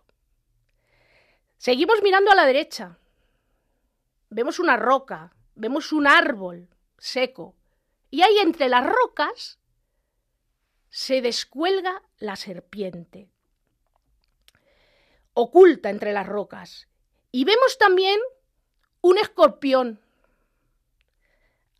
[1.58, 2.96] Seguimos mirando a la derecha.
[4.30, 7.54] Vemos una roca, vemos un árbol seco,
[8.12, 9.58] y ahí entre las rocas
[10.90, 13.30] se descuelga la serpiente,
[15.32, 16.88] oculta entre las rocas.
[17.30, 18.20] Y vemos también
[19.00, 19.98] un escorpión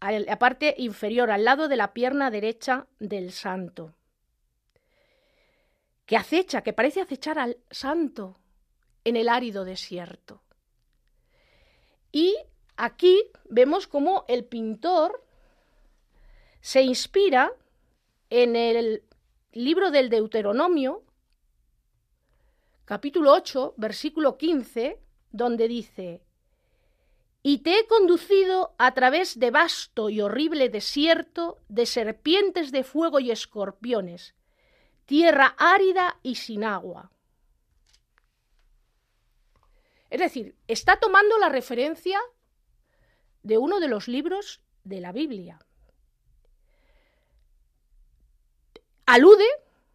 [0.00, 3.94] a la parte inferior, al lado de la pierna derecha del santo,
[6.06, 8.40] que acecha, que parece acechar al santo
[9.04, 10.42] en el árido desierto.
[12.10, 12.34] Y
[12.78, 15.22] aquí vemos cómo el pintor
[16.62, 17.52] se inspira
[18.30, 19.02] en el
[19.52, 21.02] libro del Deuteronomio,
[22.84, 24.98] capítulo 8, versículo 15,
[25.32, 26.22] donde dice,
[27.42, 33.18] y te he conducido a través de vasto y horrible desierto, de serpientes de fuego
[33.18, 34.36] y escorpiones,
[35.04, 37.10] tierra árida y sin agua.
[40.10, 42.20] Es decir, está tomando la referencia
[43.42, 45.58] de uno de los libros de la Biblia.
[49.12, 49.44] Alude,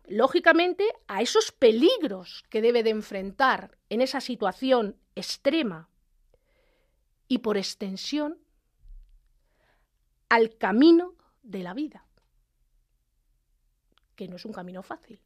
[0.05, 5.89] lógicamente, a esos peligros que debe de enfrentar en esa situación extrema
[7.27, 8.37] y por extensión
[10.29, 12.05] al camino de la vida,
[14.15, 15.19] que no es un camino fácil.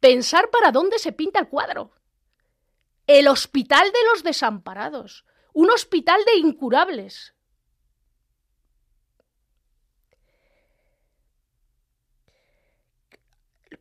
[0.00, 1.92] Pensar para dónde se pinta el cuadro.
[3.06, 7.32] El hospital de los desamparados, un hospital de incurables.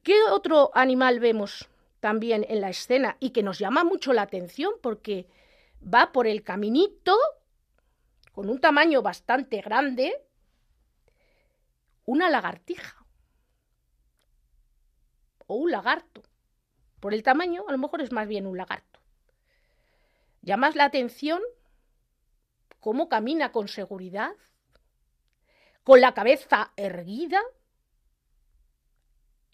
[0.04, 1.70] ¿Qué otro animal vemos
[2.02, 5.28] también en la escena y que nos llama mucho la atención porque
[5.82, 7.18] va por el caminito
[8.34, 10.14] con un tamaño bastante grande,
[12.04, 13.06] una lagartija
[15.48, 16.24] o un lagarto.
[17.00, 19.00] Por el tamaño, a lo mejor es más bien un lagarto.
[20.42, 21.42] Llamas la atención
[22.82, 24.34] cómo camina con seguridad,
[25.86, 27.42] con la cabeza erguida,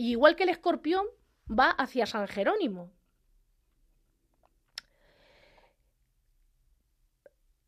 [0.07, 1.05] igual que el escorpión
[1.47, 2.91] va hacia San Jerónimo.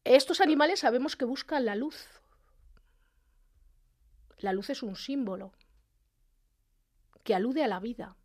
[0.03, 2.07] Estos animales sabemos que buscan la luz.
[4.37, 5.53] La luz es un símbolo
[7.23, 8.15] que alude a la vida.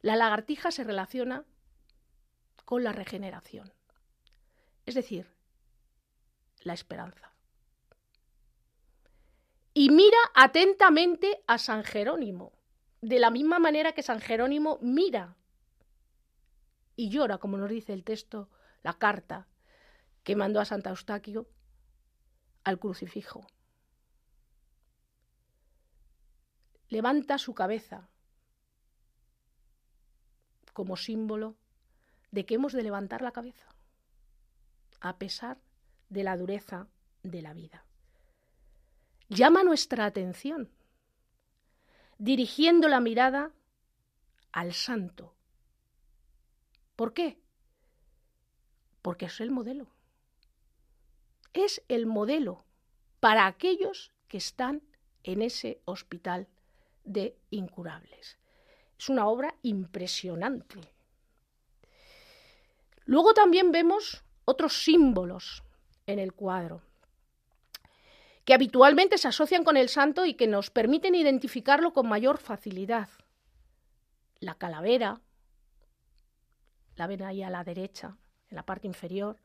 [0.00, 1.44] La lagartija se relaciona
[2.64, 3.72] con la regeneración,
[4.86, 5.30] es decir,
[6.60, 7.32] la esperanza.
[9.74, 12.55] Y mira atentamente a San Jerónimo,
[13.06, 15.36] de la misma manera que San Jerónimo mira
[16.96, 18.50] y llora, como nos dice el texto,
[18.82, 19.46] la carta
[20.24, 21.46] que mandó a Santa Eustaquio
[22.64, 23.46] al crucifijo.
[26.88, 28.08] Levanta su cabeza
[30.72, 31.54] como símbolo
[32.32, 33.68] de que hemos de levantar la cabeza,
[35.00, 35.60] a pesar
[36.08, 36.88] de la dureza
[37.22, 37.84] de la vida.
[39.28, 40.72] Llama nuestra atención,
[42.18, 43.52] dirigiendo la mirada
[44.52, 45.34] al santo.
[46.96, 47.38] ¿Por qué?
[49.02, 49.96] Porque es el modelo
[51.64, 52.64] es el modelo
[53.20, 54.82] para aquellos que están
[55.22, 56.48] en ese hospital
[57.04, 58.38] de incurables.
[58.98, 60.80] Es una obra impresionante.
[63.04, 65.62] Luego también vemos otros símbolos
[66.06, 66.82] en el cuadro
[68.46, 73.08] que habitualmente se asocian con el santo y que nos permiten identificarlo con mayor facilidad.
[74.38, 75.20] La calavera,
[76.94, 78.16] la ven ahí a la derecha,
[78.48, 79.36] en la parte inferior,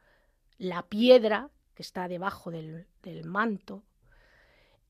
[0.60, 3.84] la piedra que está debajo del, del manto,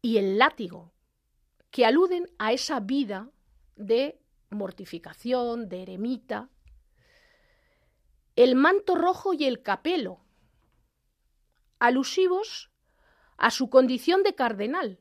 [0.02, 0.92] y el látigo,
[1.70, 3.30] que aluden a esa vida
[3.78, 6.50] de mortificación, de eremita,
[8.36, 10.20] el manto rojo y el capelo,
[11.80, 12.71] alusivos
[13.42, 15.00] a su condición de cardenal,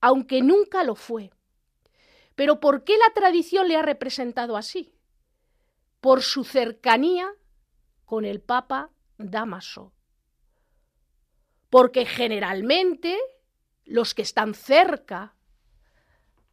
[0.00, 1.30] aunque nunca lo fue.
[2.34, 4.92] Pero ¿por qué la tradición le ha representado así?
[6.00, 7.32] Por su cercanía
[8.04, 9.92] con el Papa Damaso,
[11.70, 13.16] porque generalmente
[13.84, 15.36] los que están cerca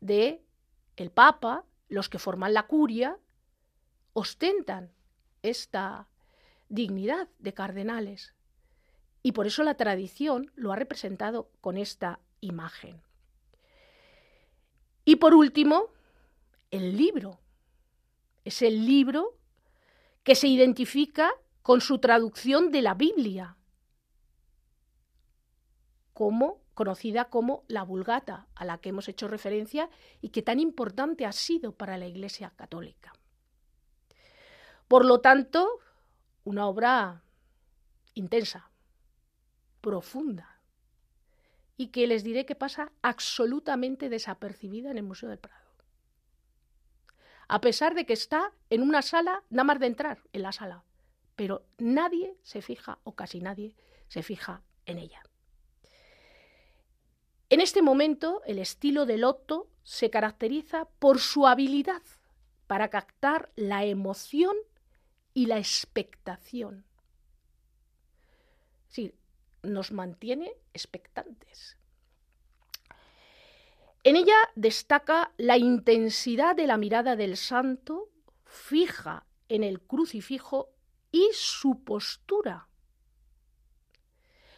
[0.01, 0.45] de
[0.97, 3.17] el Papa, los que forman la curia,
[4.13, 4.93] ostentan
[5.41, 6.07] esta
[6.69, 8.35] dignidad de cardenales.
[9.23, 13.01] Y por eso la tradición lo ha representado con esta imagen.
[15.05, 15.87] Y por último,
[16.71, 17.39] el libro.
[18.43, 19.37] Es el libro
[20.23, 23.57] que se identifica con su traducción de la Biblia,
[26.13, 29.89] como, conocida como la Vulgata, a la que hemos hecho referencia
[30.21, 33.13] y que tan importante ha sido para la Iglesia católica.
[34.87, 35.79] Por lo tanto,
[36.43, 37.23] una obra
[38.15, 38.70] intensa,
[39.81, 40.61] profunda,
[41.77, 45.71] y que les diré que pasa absolutamente desapercibida en el Museo del Prado.
[47.47, 50.83] A pesar de que está en una sala, nada más de entrar en la sala,
[51.35, 53.75] pero nadie se fija, o casi nadie,
[54.07, 55.23] se fija en ella.
[57.49, 62.01] En este momento, el estilo de Lotto se caracteriza por su habilidad
[62.67, 64.55] para captar la emoción
[65.33, 66.85] y la expectación.
[69.63, 71.77] Nos mantiene expectantes.
[74.03, 78.09] En ella destaca la intensidad de la mirada del santo
[78.45, 80.73] fija en el crucifijo
[81.11, 82.67] y su postura.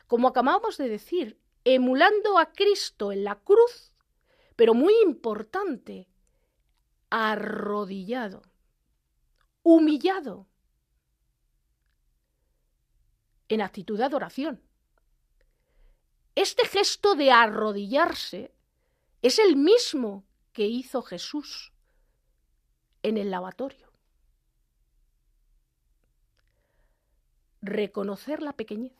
[0.08, 3.93] Como acabamos de decir, emulando a Cristo en la cruz,
[4.56, 6.10] pero muy importante,
[7.10, 8.43] arrodillado,
[9.64, 10.47] humillado,
[13.49, 14.62] en actitud de adoración.
[16.36, 18.51] Este gesto de arrodillarse
[19.21, 21.71] es el mismo que hizo Jesús
[23.03, 23.91] en el lavatorio.
[27.61, 28.93] Reconocer la pequeñez.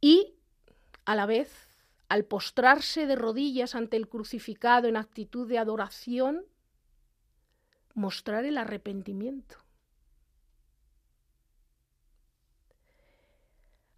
[0.00, 0.34] Y,
[1.04, 1.50] a la vez,
[2.08, 6.44] al postrarse de rodillas ante el crucificado en actitud de adoración,
[7.94, 9.63] mostrar el arrepentimiento.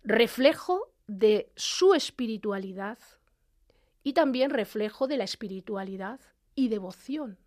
[0.07, 2.99] Reflejo de su espiritualidad
[4.05, 6.21] y también reflejo de la espiritualidad
[6.55, 7.39] y devoción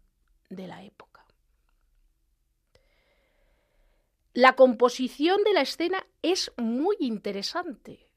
[0.49, 1.26] de la época.
[4.34, 8.12] La composición de la escena es muy interesante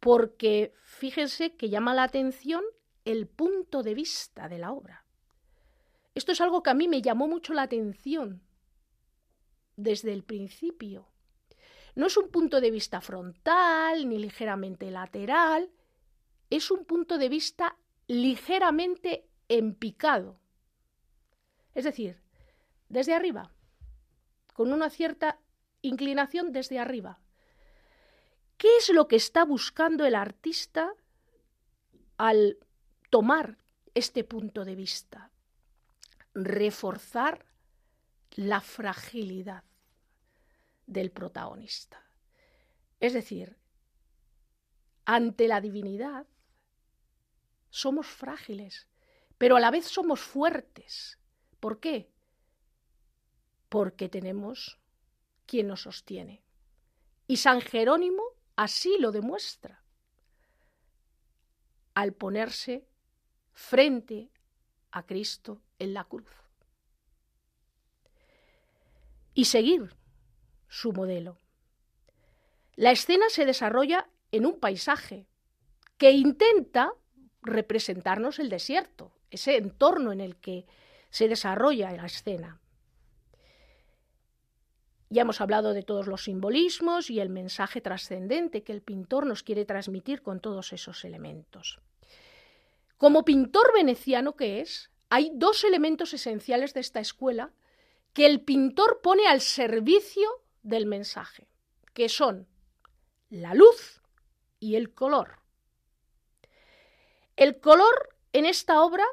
[0.00, 2.64] porque fíjense que llama la atención
[3.04, 5.04] el punto de vista de la obra.
[6.16, 8.42] Esto es algo que a mí me llamó mucho la atención
[9.76, 11.06] desde el principio
[11.94, 15.70] no es un punto de vista frontal ni ligeramente lateral,
[16.48, 17.76] es un punto de vista
[18.06, 20.38] ligeramente empicado.
[21.74, 22.20] Es decir,
[22.88, 23.52] desde arriba,
[24.52, 25.38] con una cierta
[25.82, 27.20] inclinación desde arriba.
[28.56, 30.92] ¿Qué es lo que está buscando el artista
[32.18, 32.58] al
[33.08, 33.56] tomar
[33.94, 35.30] este punto de vista?
[36.34, 37.46] Reforzar
[38.32, 39.64] la fragilidad
[40.90, 42.04] del protagonista.
[42.98, 43.56] Es decir,
[45.04, 46.26] ante la divinidad
[47.70, 48.88] somos frágiles,
[49.38, 51.18] pero a la vez somos fuertes.
[51.60, 52.10] ¿Por qué?
[53.68, 54.78] Porque tenemos
[55.46, 56.42] quien nos sostiene.
[57.28, 58.24] Y San Jerónimo
[58.56, 59.84] así lo demuestra
[61.94, 62.84] al ponerse
[63.52, 64.28] frente
[64.90, 66.30] a Cristo en la cruz.
[69.34, 69.99] Y seguir
[70.70, 71.36] su modelo.
[72.76, 75.26] La escena se desarrolla en un paisaje
[75.98, 76.94] que intenta
[77.42, 80.64] representarnos el desierto, ese entorno en el que
[81.10, 82.60] se desarrolla la escena.
[85.10, 89.42] Ya hemos hablado de todos los simbolismos y el mensaje trascendente que el pintor nos
[89.42, 91.80] quiere transmitir con todos esos elementos.
[92.96, 97.52] Como pintor veneciano que es, hay dos elementos esenciales de esta escuela
[98.12, 101.48] que el pintor pone al servicio del mensaje,
[101.94, 102.48] que son
[103.28, 104.02] la luz
[104.58, 105.40] y el color.
[107.36, 109.04] El color en esta obra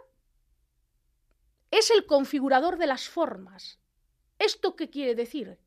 [1.71, 3.79] es el configurador de las formas.
[4.39, 5.59] ¿Esto qué quiere decir?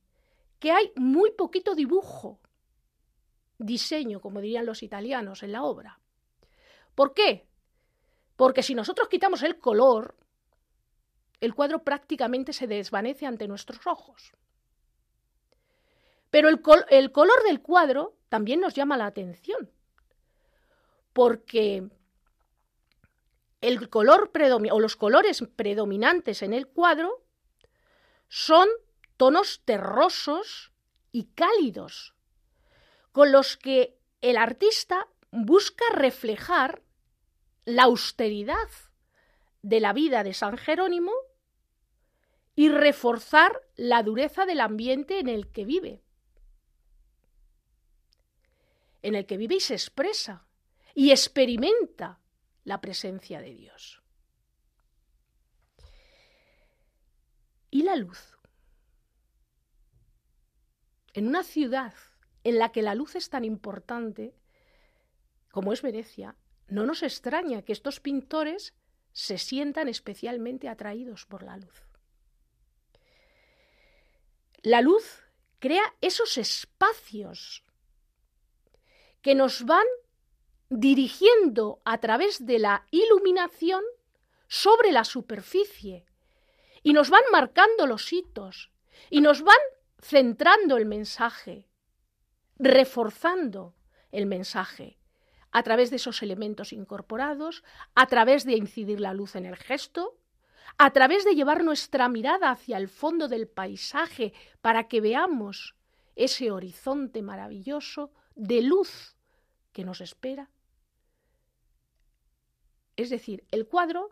[0.59, 2.41] Que hay muy poquito dibujo,
[3.59, 6.01] diseño, como dirían los italianos, en la obra.
[6.95, 7.49] ¿Por qué?
[8.37, 10.16] Porque si nosotros quitamos el color,
[11.41, 14.33] el cuadro prácticamente se desvanece ante nuestros ojos.
[16.31, 16.61] Pero el,
[17.12, 19.70] color del cuadro también nos llama la atención,
[21.12, 21.89] porque
[23.61, 24.31] el color
[24.70, 27.24] o los colores predominantes en el cuadro
[28.28, 28.68] son
[29.16, 30.72] tonos terrosos
[31.11, 32.14] y cálidos,
[33.11, 36.83] con los que el artista busca reflejar
[37.64, 38.68] la austeridad
[39.62, 41.12] de la vida de San Jerónimo
[42.55, 46.03] y reforzar la dureza del ambiente en el que vive
[49.03, 50.46] en el que vive y se expresa
[50.94, 52.20] y experimenta
[52.64, 54.01] la presencia de Dios.
[57.70, 58.36] y la luz.
[61.14, 61.94] En una ciudad
[62.44, 64.34] en la que la luz es tan importante
[65.51, 66.36] como es Venecia,
[66.68, 68.74] no nos extraña que estos pintores
[69.12, 71.82] se sientan especialmente atraídos por la luz.
[74.62, 75.24] La luz
[75.59, 77.64] crea esos espacios
[79.23, 79.87] que nos van
[80.68, 83.83] dirigiendo a través de la iluminación
[84.47, 86.07] sobre la superficie
[86.83, 88.71] y nos van marcando los hitos
[89.11, 89.59] y nos van
[90.01, 91.68] centrando el mensaje,
[92.59, 93.75] reforzando
[94.12, 94.99] el mensaje
[95.53, 97.64] a través de esos elementos incorporados,
[97.95, 100.16] a través de incidir la luz en el gesto,
[100.79, 105.75] a través de llevar nuestra mirada hacia el fondo del paisaje para que veamos
[106.14, 109.16] ese horizonte maravilloso de luz
[109.72, 110.51] que nos espera.
[112.97, 114.11] Es decir, el cuadro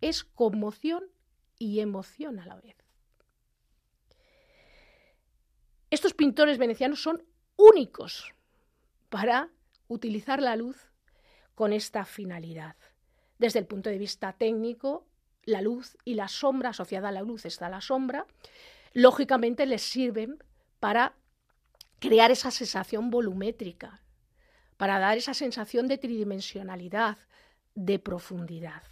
[0.00, 1.04] es conmoción
[1.58, 2.76] y emoción a la vez.
[5.90, 7.24] Estos pintores venecianos son
[7.56, 8.34] únicos
[9.08, 9.50] para
[9.88, 10.76] utilizar la luz
[11.54, 12.76] con esta finalidad.
[13.38, 15.06] Desde el punto de vista técnico,
[15.44, 18.26] la luz y la sombra, asociada a la luz está la sombra,
[18.92, 20.42] lógicamente les sirven
[20.78, 21.16] para
[21.98, 24.02] crear esa sensación volumétrica,
[24.76, 27.18] para dar esa sensación de tridimensionalidad,
[27.74, 28.82] de profundidad.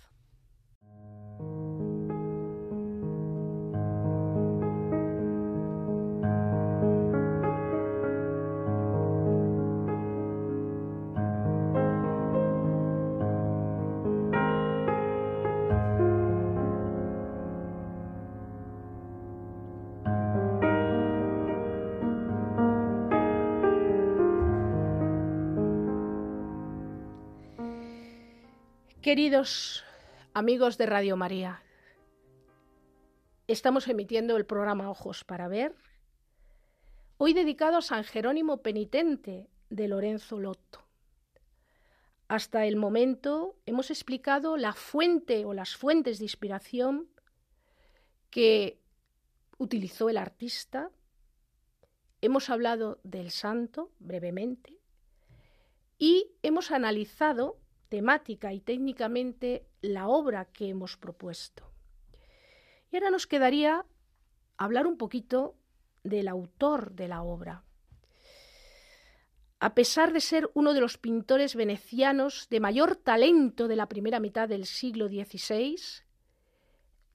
[29.07, 29.85] Queridos
[30.35, 31.63] amigos de Radio María,
[33.47, 35.77] estamos emitiendo el programa Ojos para Ver,
[37.17, 40.89] hoy dedicado a San Jerónimo Penitente de Lorenzo Lotto.
[42.27, 47.09] Hasta el momento hemos explicado la fuente o las fuentes de inspiración
[48.29, 48.81] que
[49.57, 50.91] utilizó el artista,
[52.23, 54.77] hemos hablado del santo brevemente
[55.97, 61.65] y hemos analizado temática y técnicamente la obra que hemos propuesto.
[62.91, 63.85] Y ahora nos quedaría
[64.57, 65.57] hablar un poquito
[66.05, 67.65] del autor de la obra.
[69.59, 74.21] A pesar de ser uno de los pintores venecianos de mayor talento de la primera
[74.21, 75.77] mitad del siglo XVI,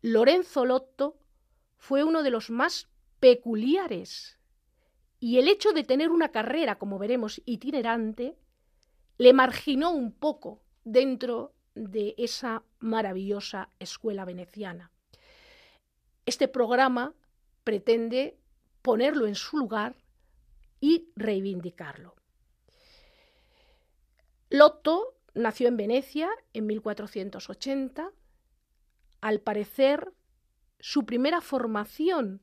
[0.02, 1.18] Lorenzo Lotto
[1.78, 4.40] fue uno de los más peculiares
[5.20, 8.36] y el hecho de tener una carrera, como veremos, itinerante,
[9.20, 14.92] le marginó un poco dentro de esa maravillosa escuela veneciana.
[16.26, 17.14] Este programa
[17.64, 18.38] pretende
[18.82, 19.96] ponerlo en su lugar
[20.80, 22.16] y reivindicarlo.
[24.50, 28.12] Lotto nació en Venecia en 1480.
[29.22, 30.14] Al parecer,
[30.80, 32.42] su primera formación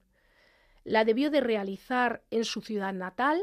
[0.84, 3.42] la debió de realizar en su ciudad natal,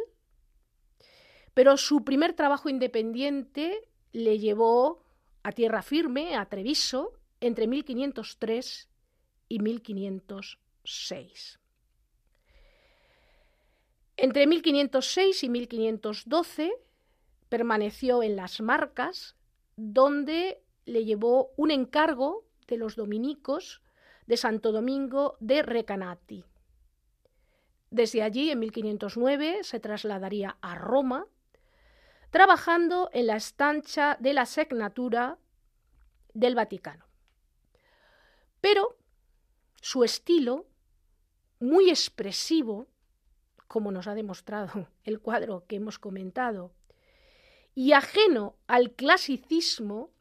[1.54, 5.04] pero su primer trabajo independiente le llevó
[5.44, 7.12] a tierra firme, a Treviso,
[7.42, 8.88] entre 1503
[9.50, 11.60] y 1506.
[14.16, 16.72] Entre 1506 y 1512
[17.50, 19.36] permaneció en las Marcas,
[19.76, 23.82] donde le llevó un encargo de los dominicos
[24.28, 26.46] de Santo Domingo de Recanati.
[27.90, 31.28] Desde allí, en 1509, se trasladaría a Roma,
[32.36, 35.40] trabajando en la estancha de la Segnatura
[36.34, 37.06] del Vaticano.
[38.60, 38.98] Pero
[39.80, 40.68] su estilo,
[41.62, 42.90] muy expresivo,
[43.70, 46.74] como nos ha demostrado el cuadro que hemos comentado,
[47.74, 50.12] y ajeno al clasicismo,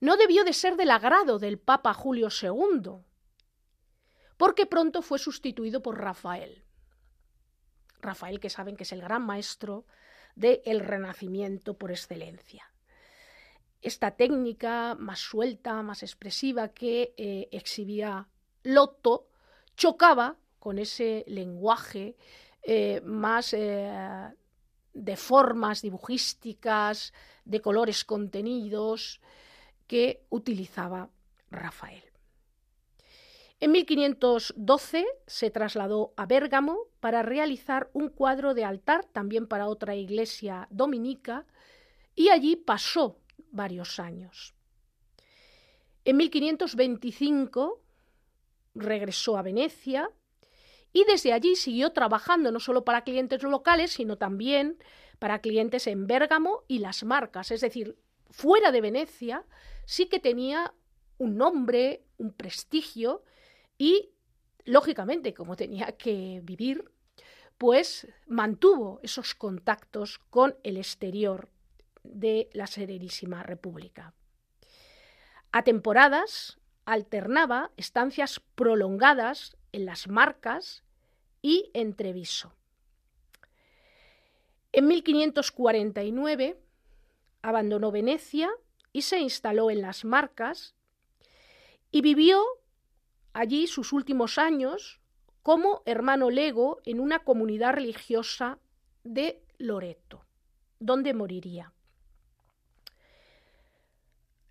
[0.00, 2.90] no debió de ser del agrado del Papa Julio II,
[4.36, 6.62] porque pronto fue sustituido por Rafael.
[8.02, 9.86] Rafael, que saben que es el gran maestro
[10.38, 12.70] del Renacimiento por excelencia.
[13.82, 18.28] Esta técnica más suelta, más expresiva que eh, exhibía
[18.62, 19.28] Lotto
[19.76, 22.16] chocaba con ese lenguaje
[22.62, 24.30] eh, más eh,
[24.92, 27.12] de formas dibujísticas,
[27.44, 29.20] de colores contenidos
[29.86, 31.08] que utilizaba
[31.50, 32.07] Rafael.
[33.60, 39.96] En 1512 se trasladó a Bérgamo para realizar un cuadro de altar, también para otra
[39.96, 41.44] iglesia dominica,
[42.14, 43.18] y allí pasó
[43.50, 44.54] varios años.
[46.04, 47.82] En 1525
[48.74, 50.08] regresó a Venecia
[50.92, 54.78] y desde allí siguió trabajando no solo para clientes locales, sino también
[55.18, 57.50] para clientes en Bérgamo y las marcas.
[57.50, 57.98] Es decir,
[58.30, 59.44] fuera de Venecia
[59.84, 60.74] sí que tenía
[61.18, 63.24] un nombre, un prestigio
[63.78, 64.10] y,
[64.64, 66.90] lógicamente, como tenía que vivir,
[67.56, 71.48] pues mantuvo esos contactos con el exterior
[72.02, 74.14] de la Serenísima República.
[75.52, 80.84] A temporadas alternaba estancias prolongadas en las marcas
[81.42, 82.54] y en Treviso.
[84.72, 86.60] En 1549
[87.42, 88.50] abandonó Venecia
[88.92, 90.74] y se instaló en las marcas
[91.90, 92.44] y vivió
[93.38, 95.00] allí sus últimos años
[95.44, 98.58] como hermano lego en una comunidad religiosa
[99.04, 100.24] de Loreto,
[100.80, 101.72] donde moriría.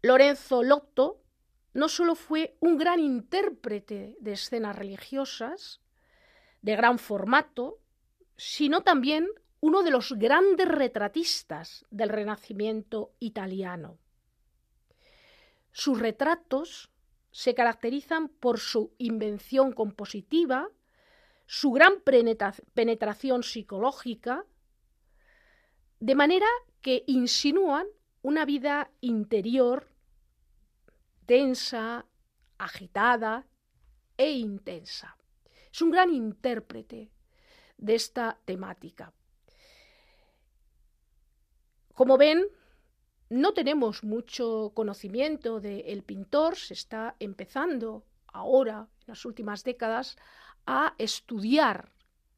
[0.02, 1.22] Lorenzo Lotto
[1.74, 5.82] no solo fue un gran intérprete de escenas religiosas,
[6.62, 7.80] de gran formato,
[8.38, 9.28] sino también
[9.60, 13.98] uno de los grandes retratistas del Renacimiento italiano.
[15.74, 16.90] Sus retratos
[17.38, 20.70] se caracterizan por su invención compositiva,
[21.46, 22.02] su gran
[22.74, 24.44] penetración psicológica,
[26.00, 26.48] de manera
[26.82, 27.86] que insinúan
[28.24, 29.88] una vida interior
[31.28, 32.08] tensa,
[32.58, 33.46] agitada
[34.18, 35.16] e intensa.
[35.72, 37.12] Es un gran intérprete
[37.78, 39.14] de esta temática.
[41.94, 42.48] Como ven,
[43.30, 50.18] no tenemos mucho conocimiento del pintor, se está empezando ahora, en las últimas décadas,
[50.66, 51.92] a estudiar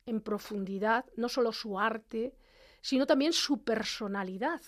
[0.06, 2.36] en profundidad no solo su arte,
[2.82, 4.62] sino también su personalidad,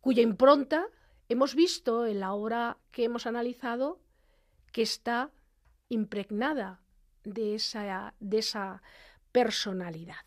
[0.00, 0.86] cuya impronta
[1.28, 4.00] hemos visto en la obra que hemos analizado
[4.72, 5.30] que está
[5.88, 6.80] impregnada
[7.24, 8.82] de esa,
[9.32, 10.24] personalidad.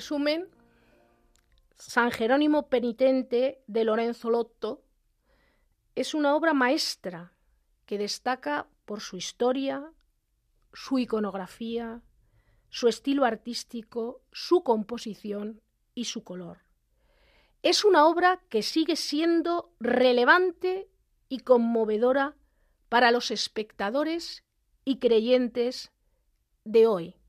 [0.00, 0.48] Resumen,
[1.76, 4.82] San Jerónimo Penitente de Lorenzo Lotto
[5.94, 7.34] es una obra maestra
[7.84, 9.92] que destaca por su historia,
[10.72, 12.00] su iconografía,
[12.70, 15.60] su estilo artístico, su composición
[15.94, 16.60] y su color.
[17.62, 20.88] Es una obra que sigue siendo relevante
[21.28, 22.36] y conmovedora
[22.88, 24.44] para los espectadores
[24.82, 25.92] y creyentes
[26.64, 27.19] de hoy.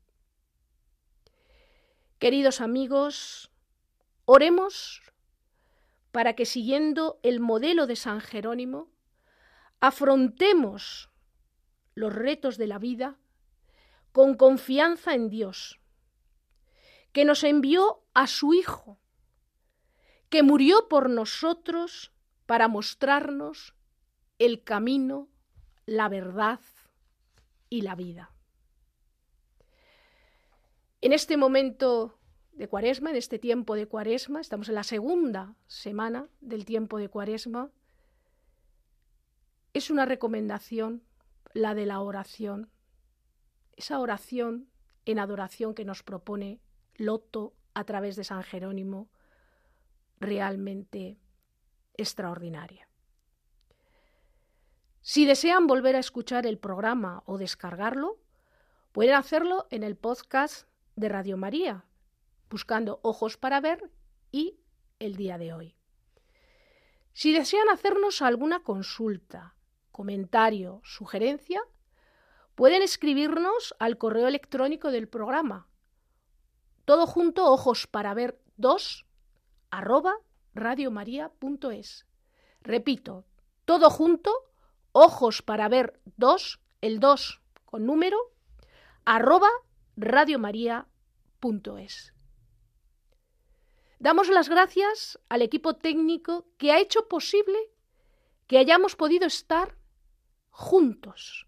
[2.22, 3.50] Queridos amigos,
[4.26, 5.02] oremos
[6.12, 8.92] para que siguiendo el modelo de San Jerónimo,
[9.80, 11.10] afrontemos
[11.96, 13.18] los retos de la vida
[14.12, 15.80] con confianza en Dios,
[17.10, 19.00] que nos envió a su Hijo,
[20.28, 22.12] que murió por nosotros
[22.46, 23.74] para mostrarnos
[24.38, 25.28] el camino,
[25.86, 26.60] la verdad
[27.68, 28.31] y la vida.
[31.02, 32.16] En este momento
[32.52, 37.08] de cuaresma, en este tiempo de cuaresma, estamos en la segunda semana del tiempo de
[37.08, 37.72] cuaresma,
[39.74, 41.02] es una recomendación
[41.54, 42.70] la de la oración.
[43.76, 44.68] Esa oración
[45.04, 46.60] en adoración que nos propone
[46.94, 49.10] Loto a través de San Jerónimo,
[50.20, 51.18] realmente
[51.96, 52.88] extraordinaria.
[55.00, 58.20] Si desean volver a escuchar el programa o descargarlo,
[58.92, 61.84] pueden hacerlo en el podcast de Radio María,
[62.50, 63.90] buscando Ojos para Ver
[64.30, 64.58] y
[64.98, 65.76] el día de hoy.
[67.12, 69.54] Si desean hacernos alguna consulta,
[69.90, 71.62] comentario, sugerencia,
[72.54, 75.68] pueden escribirnos al correo electrónico del programa.
[76.84, 79.06] Todo junto, ojos para ver 2
[79.72, 80.14] arroba
[80.54, 82.06] radiomaria.es.
[82.60, 83.24] Repito,
[83.64, 84.30] todo junto,
[84.92, 88.18] ojos para ver dos, el dos con número,
[89.04, 89.48] arroba
[89.96, 92.14] radiomaria.es.
[93.98, 97.58] Damos las gracias al equipo técnico que ha hecho posible
[98.46, 99.76] que hayamos podido estar
[100.50, 101.46] juntos.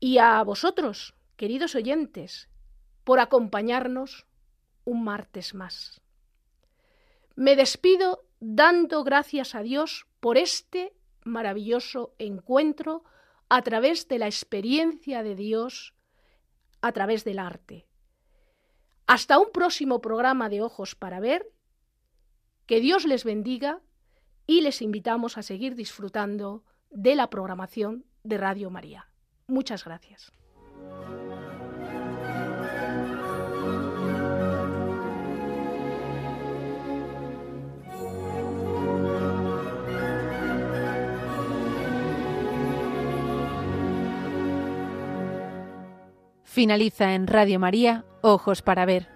[0.00, 2.48] Y a vosotros, queridos oyentes,
[3.04, 4.26] por acompañarnos
[4.84, 6.00] un martes más.
[7.34, 10.94] Me despido dando gracias a Dios por este
[11.24, 13.04] maravilloso encuentro
[13.48, 15.94] a través de la experiencia de Dios,
[16.80, 17.86] a través del arte.
[19.06, 21.50] Hasta un próximo programa de Ojos para Ver.
[22.66, 23.80] Que Dios les bendiga
[24.46, 29.08] y les invitamos a seguir disfrutando de la programación de Radio María.
[29.46, 30.32] Muchas gracias.
[46.58, 49.06] Finaliza en Radio María, Ojos para Ver.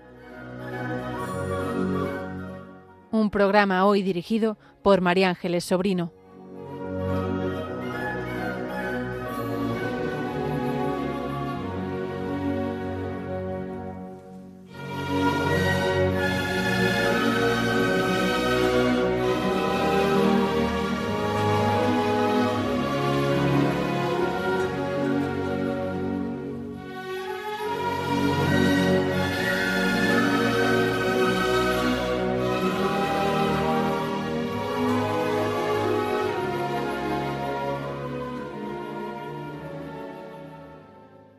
[3.11, 6.13] Un programa hoy dirigido por María Ángeles Sobrino.